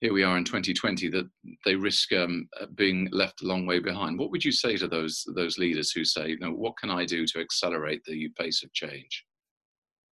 here 0.00 0.12
we 0.12 0.22
are 0.22 0.36
in 0.36 0.44
2020 0.44 1.08
that 1.10 1.28
they 1.64 1.74
risk 1.74 2.12
um, 2.12 2.48
uh, 2.60 2.66
being 2.74 3.08
left 3.12 3.42
a 3.42 3.46
long 3.46 3.64
way 3.64 3.78
behind. 3.78 4.18
What 4.18 4.30
would 4.30 4.44
you 4.44 4.52
say 4.52 4.76
to 4.76 4.88
those 4.88 5.24
those 5.34 5.58
leaders 5.58 5.92
who 5.92 6.04
say, 6.04 6.28
you 6.30 6.38
know, 6.38 6.52
what 6.52 6.76
can 6.78 6.90
I 6.90 7.04
do 7.04 7.26
to 7.26 7.40
accelerate 7.40 8.02
the 8.04 8.28
pace 8.38 8.62
of 8.62 8.72
change? 8.72 9.24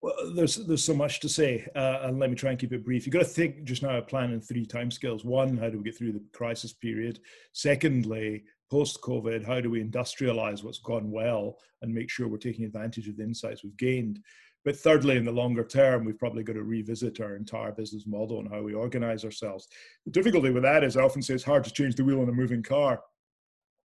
Well, 0.02 0.32
there's 0.34 0.56
there's 0.56 0.84
so 0.84 0.94
much 0.94 1.20
to 1.20 1.28
say, 1.28 1.66
uh, 1.76 2.00
and 2.02 2.18
let 2.18 2.30
me 2.30 2.36
try 2.36 2.50
and 2.50 2.58
keep 2.58 2.72
it 2.72 2.84
brief. 2.84 3.04
You've 3.04 3.12
got 3.12 3.18
to 3.20 3.24
think 3.26 3.64
just 3.64 3.82
now 3.82 3.98
a 3.98 4.02
plan 4.02 4.32
in 4.32 4.40
three 4.40 4.64
timescales. 4.64 5.24
One, 5.24 5.58
how 5.58 5.68
do 5.68 5.78
we 5.78 5.84
get 5.84 5.98
through 5.98 6.12
the 6.12 6.24
crisis 6.32 6.72
period? 6.72 7.20
Secondly, 7.52 8.44
post 8.70 9.00
COVID, 9.02 9.44
how 9.46 9.60
do 9.60 9.68
we 9.68 9.84
industrialize 9.84 10.64
what's 10.64 10.78
gone 10.78 11.10
well 11.10 11.58
and 11.82 11.92
make 11.92 12.08
sure 12.08 12.28
we're 12.28 12.38
taking 12.38 12.64
advantage 12.64 13.08
of 13.08 13.18
the 13.18 13.24
insights 13.24 13.62
we've 13.62 13.76
gained? 13.76 14.20
But 14.64 14.76
thirdly, 14.76 15.16
in 15.16 15.24
the 15.24 15.32
longer 15.32 15.64
term, 15.64 16.04
we've 16.04 16.18
probably 16.18 16.44
got 16.44 16.54
to 16.54 16.62
revisit 16.62 17.20
our 17.20 17.36
entire 17.36 17.72
business 17.72 18.06
model 18.06 18.40
and 18.40 18.48
how 18.48 18.62
we 18.62 18.74
organize 18.74 19.24
ourselves. 19.24 19.68
The 20.04 20.12
difficulty 20.12 20.50
with 20.50 20.62
that 20.62 20.84
is 20.84 20.96
I 20.96 21.02
often 21.02 21.22
say 21.22 21.34
it's 21.34 21.44
hard 21.44 21.64
to 21.64 21.72
change 21.72 21.94
the 21.94 22.04
wheel 22.04 22.20
on 22.20 22.28
a 22.28 22.32
moving 22.32 22.62
car 22.62 23.02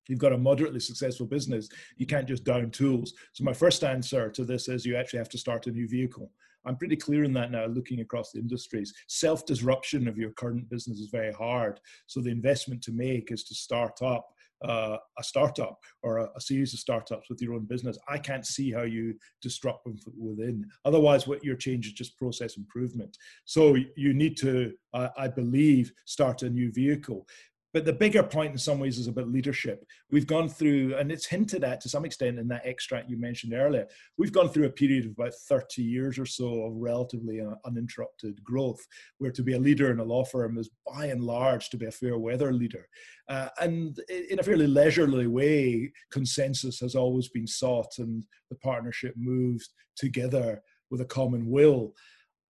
you've 0.07 0.19
got 0.19 0.33
a 0.33 0.37
moderately 0.37 0.79
successful 0.79 1.25
business, 1.25 1.69
you 1.97 2.05
can't 2.05 2.27
just 2.27 2.43
down 2.43 2.71
tools. 2.71 3.13
So 3.33 3.43
my 3.43 3.53
first 3.53 3.83
answer 3.83 4.29
to 4.29 4.45
this 4.45 4.67
is 4.67 4.85
you 4.85 4.95
actually 4.95 5.19
have 5.19 5.29
to 5.29 5.37
start 5.37 5.67
a 5.67 5.71
new 5.71 5.87
vehicle. 5.87 6.31
I'm 6.65 6.77
pretty 6.77 6.95
clear 6.95 7.23
in 7.23 7.33
that 7.33 7.51
now, 7.51 7.65
looking 7.65 8.01
across 8.01 8.31
the 8.31 8.39
industries. 8.39 8.93
Self 9.07 9.45
disruption 9.45 10.07
of 10.07 10.17
your 10.17 10.31
current 10.31 10.69
business 10.69 10.99
is 10.99 11.09
very 11.09 11.33
hard. 11.33 11.79
So 12.07 12.21
the 12.21 12.29
investment 12.29 12.81
to 12.83 12.91
make 12.91 13.31
is 13.31 13.43
to 13.45 13.55
start 13.55 14.01
up 14.01 14.27
uh, 14.63 14.97
a 15.17 15.23
startup 15.23 15.79
or 16.03 16.19
a, 16.19 16.29
a, 16.35 16.41
series 16.41 16.73
of 16.73 16.79
startups 16.79 17.29
with 17.29 17.41
your 17.41 17.55
own 17.55 17.65
business. 17.65 17.97
I 18.07 18.17
can't 18.17 18.45
see 18.45 18.71
how 18.71 18.83
you 18.83 19.15
disrupt 19.41 19.83
them 19.85 19.97
within. 20.15 20.65
Otherwise, 20.85 21.27
what 21.27 21.43
your 21.43 21.55
change 21.55 21.87
is 21.87 21.93
just 21.93 22.17
process 22.17 22.57
improvement. 22.57 23.17
So 23.45 23.75
you 23.95 24.13
need 24.13 24.37
to, 24.37 24.73
uh, 24.93 25.09
I 25.17 25.29
believe, 25.29 25.91
start 26.05 26.43
a 26.43 26.49
new 26.49 26.71
vehicle. 26.71 27.27
But 27.73 27.85
the 27.85 27.93
bigger 27.93 28.21
point 28.21 28.51
in 28.51 28.57
some 28.57 28.79
ways 28.79 28.97
is 28.97 29.07
about 29.07 29.29
leadership. 29.29 29.85
We've 30.09 30.27
gone 30.27 30.49
through, 30.49 30.95
and 30.95 31.11
it's 31.11 31.25
hinted 31.25 31.63
at 31.63 31.79
to 31.81 31.89
some 31.89 32.03
extent 32.03 32.37
in 32.37 32.47
that 32.49 32.65
extract 32.65 33.09
you 33.09 33.17
mentioned 33.17 33.53
earlier, 33.53 33.87
we've 34.17 34.33
gone 34.33 34.49
through 34.49 34.65
a 34.65 34.71
period 34.71 35.05
of 35.05 35.11
about 35.11 35.33
30 35.47 35.81
years 35.81 36.19
or 36.19 36.25
so 36.25 36.63
of 36.63 36.73
relatively 36.75 37.41
uninterrupted 37.65 38.43
growth, 38.43 38.85
where 39.19 39.31
to 39.31 39.41
be 39.41 39.53
a 39.53 39.59
leader 39.59 39.91
in 39.91 39.99
a 39.99 40.03
law 40.03 40.25
firm 40.25 40.57
is 40.57 40.69
by 40.85 41.05
and 41.05 41.23
large 41.23 41.69
to 41.69 41.77
be 41.77 41.85
a 41.85 41.91
fair 41.91 42.17
weather 42.17 42.51
leader. 42.51 42.87
Uh, 43.29 43.47
and 43.61 43.99
in 44.29 44.39
a 44.39 44.43
fairly 44.43 44.67
leisurely 44.67 45.27
way, 45.27 45.91
consensus 46.11 46.79
has 46.79 46.95
always 46.95 47.29
been 47.29 47.47
sought 47.47 47.93
and 47.99 48.25
the 48.49 48.55
partnership 48.57 49.13
moved 49.17 49.69
together 49.95 50.61
with 50.89 51.01
a 51.01 51.05
common 51.05 51.49
will. 51.49 51.93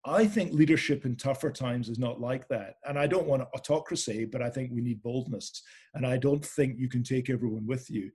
I 0.04 0.26
think 0.26 0.54
leadership 0.54 1.06
in 1.06 1.16
tougher 1.16 1.52
times 1.52 1.88
is 1.88 2.00
not 2.00 2.20
like 2.20 2.48
that. 2.48 2.76
And 2.86 2.98
I 2.98 3.06
don't 3.06 3.28
want 3.28 3.44
autocracy, 3.54 4.26
but 4.26 4.42
I 4.42 4.50
think 4.50 4.72
we 4.72 4.82
need 4.82 5.04
boldness. 5.04 5.62
And 5.94 6.08
I 6.08 6.18
don't 6.18 6.44
think 6.44 6.78
you 6.78 6.90
can 6.90 7.04
take 7.04 7.30
everyone 7.30 7.68
with 7.68 7.90
you. 7.90 8.10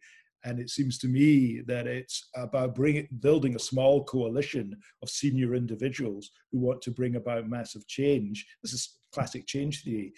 And 0.45 0.59
it 0.59 0.71
seems 0.71 0.99
to 0.99 1.09
me 1.09 1.61
that 1.67 1.87
it's 1.87 2.29
about 2.35 2.75
bringing, 2.75 3.09
building 3.21 3.55
a 3.55 3.61
small 3.61 4.05
coalition 4.05 4.77
of 5.03 5.11
senior 5.11 5.55
individuals 5.55 6.31
who 6.51 6.59
want 6.59 6.83
to 6.83 6.91
bring 6.91 7.17
about 7.17 7.49
massive 7.49 7.87
change. 7.87 8.47
This 8.63 8.73
is 8.73 8.97
classic 9.13 9.47
change 9.47 9.83
theory, 9.83 10.13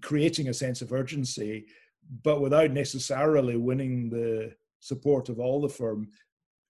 creating 0.00 0.48
a 0.48 0.54
sense 0.54 0.82
of 0.82 0.92
urgency, 0.92 1.66
but 2.22 2.40
without 2.40 2.72
necessarily 2.72 3.56
winning 3.56 4.10
the 4.10 4.52
support 4.80 5.28
of 5.28 5.40
all 5.40 5.60
the 5.60 5.68
firm 5.68 6.08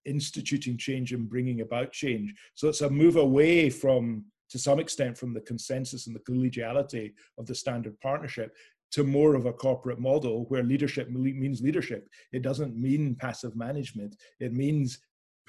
instituting 0.05 0.77
change 0.77 1.13
and 1.13 1.29
bringing 1.29 1.61
about 1.61 1.91
change. 1.91 2.33
So 2.55 2.67
it's 2.69 2.81
a 2.81 2.89
move 2.89 3.15
away 3.15 3.69
from, 3.69 4.25
to 4.49 4.59
some 4.59 4.79
extent, 4.79 5.17
from 5.17 5.33
the 5.33 5.41
consensus 5.41 6.07
and 6.07 6.15
the 6.15 6.21
collegiality 6.21 7.13
of 7.37 7.45
the 7.45 7.55
standard 7.55 7.99
partnership 7.99 8.55
to 8.91 9.03
more 9.03 9.35
of 9.35 9.45
a 9.45 9.53
corporate 9.53 9.99
model 9.99 10.45
where 10.49 10.63
leadership 10.63 11.09
means 11.11 11.61
leadership. 11.61 12.07
It 12.31 12.41
doesn't 12.41 12.75
mean 12.75 13.15
passive 13.15 13.55
management. 13.55 14.15
It 14.39 14.53
means 14.53 14.99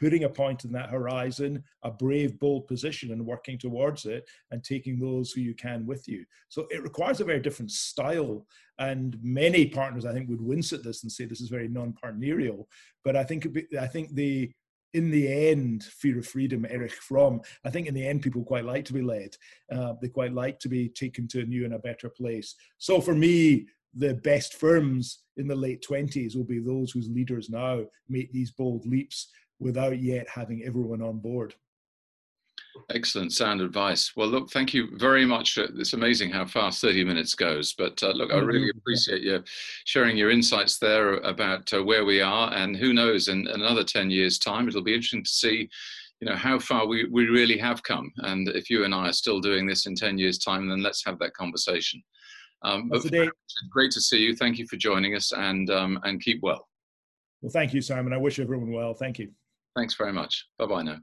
putting 0.00 0.24
a 0.24 0.28
point 0.28 0.64
in 0.64 0.72
that 0.72 0.88
horizon, 0.88 1.62
a 1.82 1.90
brave, 1.90 2.38
bold 2.40 2.66
position, 2.66 3.12
and 3.12 3.24
working 3.24 3.58
towards 3.58 4.06
it, 4.06 4.24
and 4.50 4.64
taking 4.64 4.98
those 4.98 5.30
who 5.30 5.42
you 5.42 5.54
can 5.54 5.84
with 5.84 6.08
you. 6.08 6.24
So 6.48 6.66
it 6.70 6.82
requires 6.82 7.20
a 7.20 7.24
very 7.24 7.40
different 7.40 7.70
style. 7.70 8.46
And 8.78 9.18
many 9.22 9.66
partners, 9.66 10.06
I 10.06 10.14
think, 10.14 10.30
would 10.30 10.40
wince 10.40 10.72
at 10.72 10.82
this 10.82 11.02
and 11.02 11.12
say 11.12 11.26
this 11.26 11.42
is 11.42 11.50
very 11.50 11.68
non-partnerial. 11.68 12.66
But 13.04 13.14
I 13.14 13.24
think 13.24 13.46
I 13.78 13.86
think 13.86 14.14
the 14.14 14.50
in 14.92 15.10
the 15.10 15.48
end, 15.50 15.84
fear 15.84 16.18
of 16.18 16.26
freedom, 16.26 16.66
Erich 16.68 16.94
Fromm, 16.94 17.42
I 17.64 17.70
think 17.70 17.86
in 17.86 17.94
the 17.94 18.04
end, 18.04 18.22
people 18.22 18.42
quite 18.42 18.64
like 18.64 18.84
to 18.86 18.92
be 18.92 19.02
led. 19.02 19.36
Uh, 19.72 19.94
they 20.02 20.08
quite 20.08 20.32
like 20.32 20.58
to 20.60 20.68
be 20.68 20.88
taken 20.88 21.28
to 21.28 21.42
a 21.42 21.44
new 21.44 21.64
and 21.64 21.74
a 21.74 21.78
better 21.78 22.08
place. 22.08 22.56
So 22.78 23.00
for 23.00 23.14
me, 23.14 23.68
the 23.94 24.14
best 24.14 24.54
firms 24.54 25.20
in 25.36 25.46
the 25.46 25.54
late 25.54 25.84
20s 25.88 26.36
will 26.36 26.44
be 26.44 26.58
those 26.58 26.90
whose 26.90 27.08
leaders 27.08 27.50
now 27.50 27.84
make 28.08 28.32
these 28.32 28.50
bold 28.50 28.84
leaps 28.84 29.28
without 29.60 30.00
yet 30.00 30.26
having 30.28 30.64
everyone 30.64 31.02
on 31.02 31.18
board. 31.18 31.54
Excellent 32.94 33.32
sound 33.32 33.60
advice. 33.60 34.12
Well, 34.16 34.28
look, 34.28 34.50
thank 34.50 34.72
you 34.72 34.96
very 34.96 35.24
much. 35.24 35.58
It's 35.58 35.92
amazing 35.92 36.30
how 36.30 36.46
fast 36.46 36.80
30 36.80 37.04
minutes 37.04 37.34
goes. 37.34 37.74
But 37.74 38.02
uh, 38.02 38.10
look, 38.10 38.32
I 38.32 38.38
really 38.38 38.70
appreciate 38.70 39.22
you 39.22 39.42
sharing 39.84 40.16
your 40.16 40.30
insights 40.30 40.78
there 40.78 41.14
about 41.14 41.72
uh, 41.72 41.82
where 41.82 42.04
we 42.04 42.20
are. 42.20 42.52
And 42.52 42.76
who 42.76 42.92
knows, 42.92 43.28
in 43.28 43.46
another 43.48 43.84
10 43.84 44.10
years' 44.10 44.38
time, 44.38 44.68
it'll 44.68 44.82
be 44.82 44.94
interesting 44.94 45.24
to 45.24 45.30
see 45.30 45.68
you 46.20 46.28
know 46.28 46.36
how 46.36 46.58
far 46.58 46.86
we, 46.86 47.06
we 47.10 47.26
really 47.26 47.56
have 47.58 47.82
come 47.82 48.12
and 48.18 48.48
if 48.48 48.68
you 48.68 48.84
and 48.84 48.94
i 48.94 49.08
are 49.08 49.12
still 49.12 49.40
doing 49.40 49.66
this 49.66 49.86
in 49.86 49.94
10 49.94 50.18
years 50.18 50.38
time 50.38 50.68
then 50.68 50.82
let's 50.82 51.04
have 51.04 51.18
that 51.18 51.32
conversation 51.34 52.02
um, 52.62 52.90
great 53.70 53.90
to 53.90 54.00
see 54.00 54.18
you 54.18 54.36
thank 54.36 54.58
you 54.58 54.66
for 54.66 54.76
joining 54.76 55.16
us 55.16 55.32
and 55.32 55.70
um, 55.70 55.98
and 56.04 56.20
keep 56.20 56.42
well 56.42 56.68
well 57.40 57.50
thank 57.50 57.72
you 57.72 57.80
simon 57.80 58.12
i 58.12 58.18
wish 58.18 58.38
everyone 58.38 58.70
well 58.70 58.92
thank 58.92 59.18
you 59.18 59.30
Thanks 59.76 59.94
very 59.94 60.12
much. 60.12 60.46
Bye 60.58 60.66
bye 60.66 60.82
now. 60.82 60.98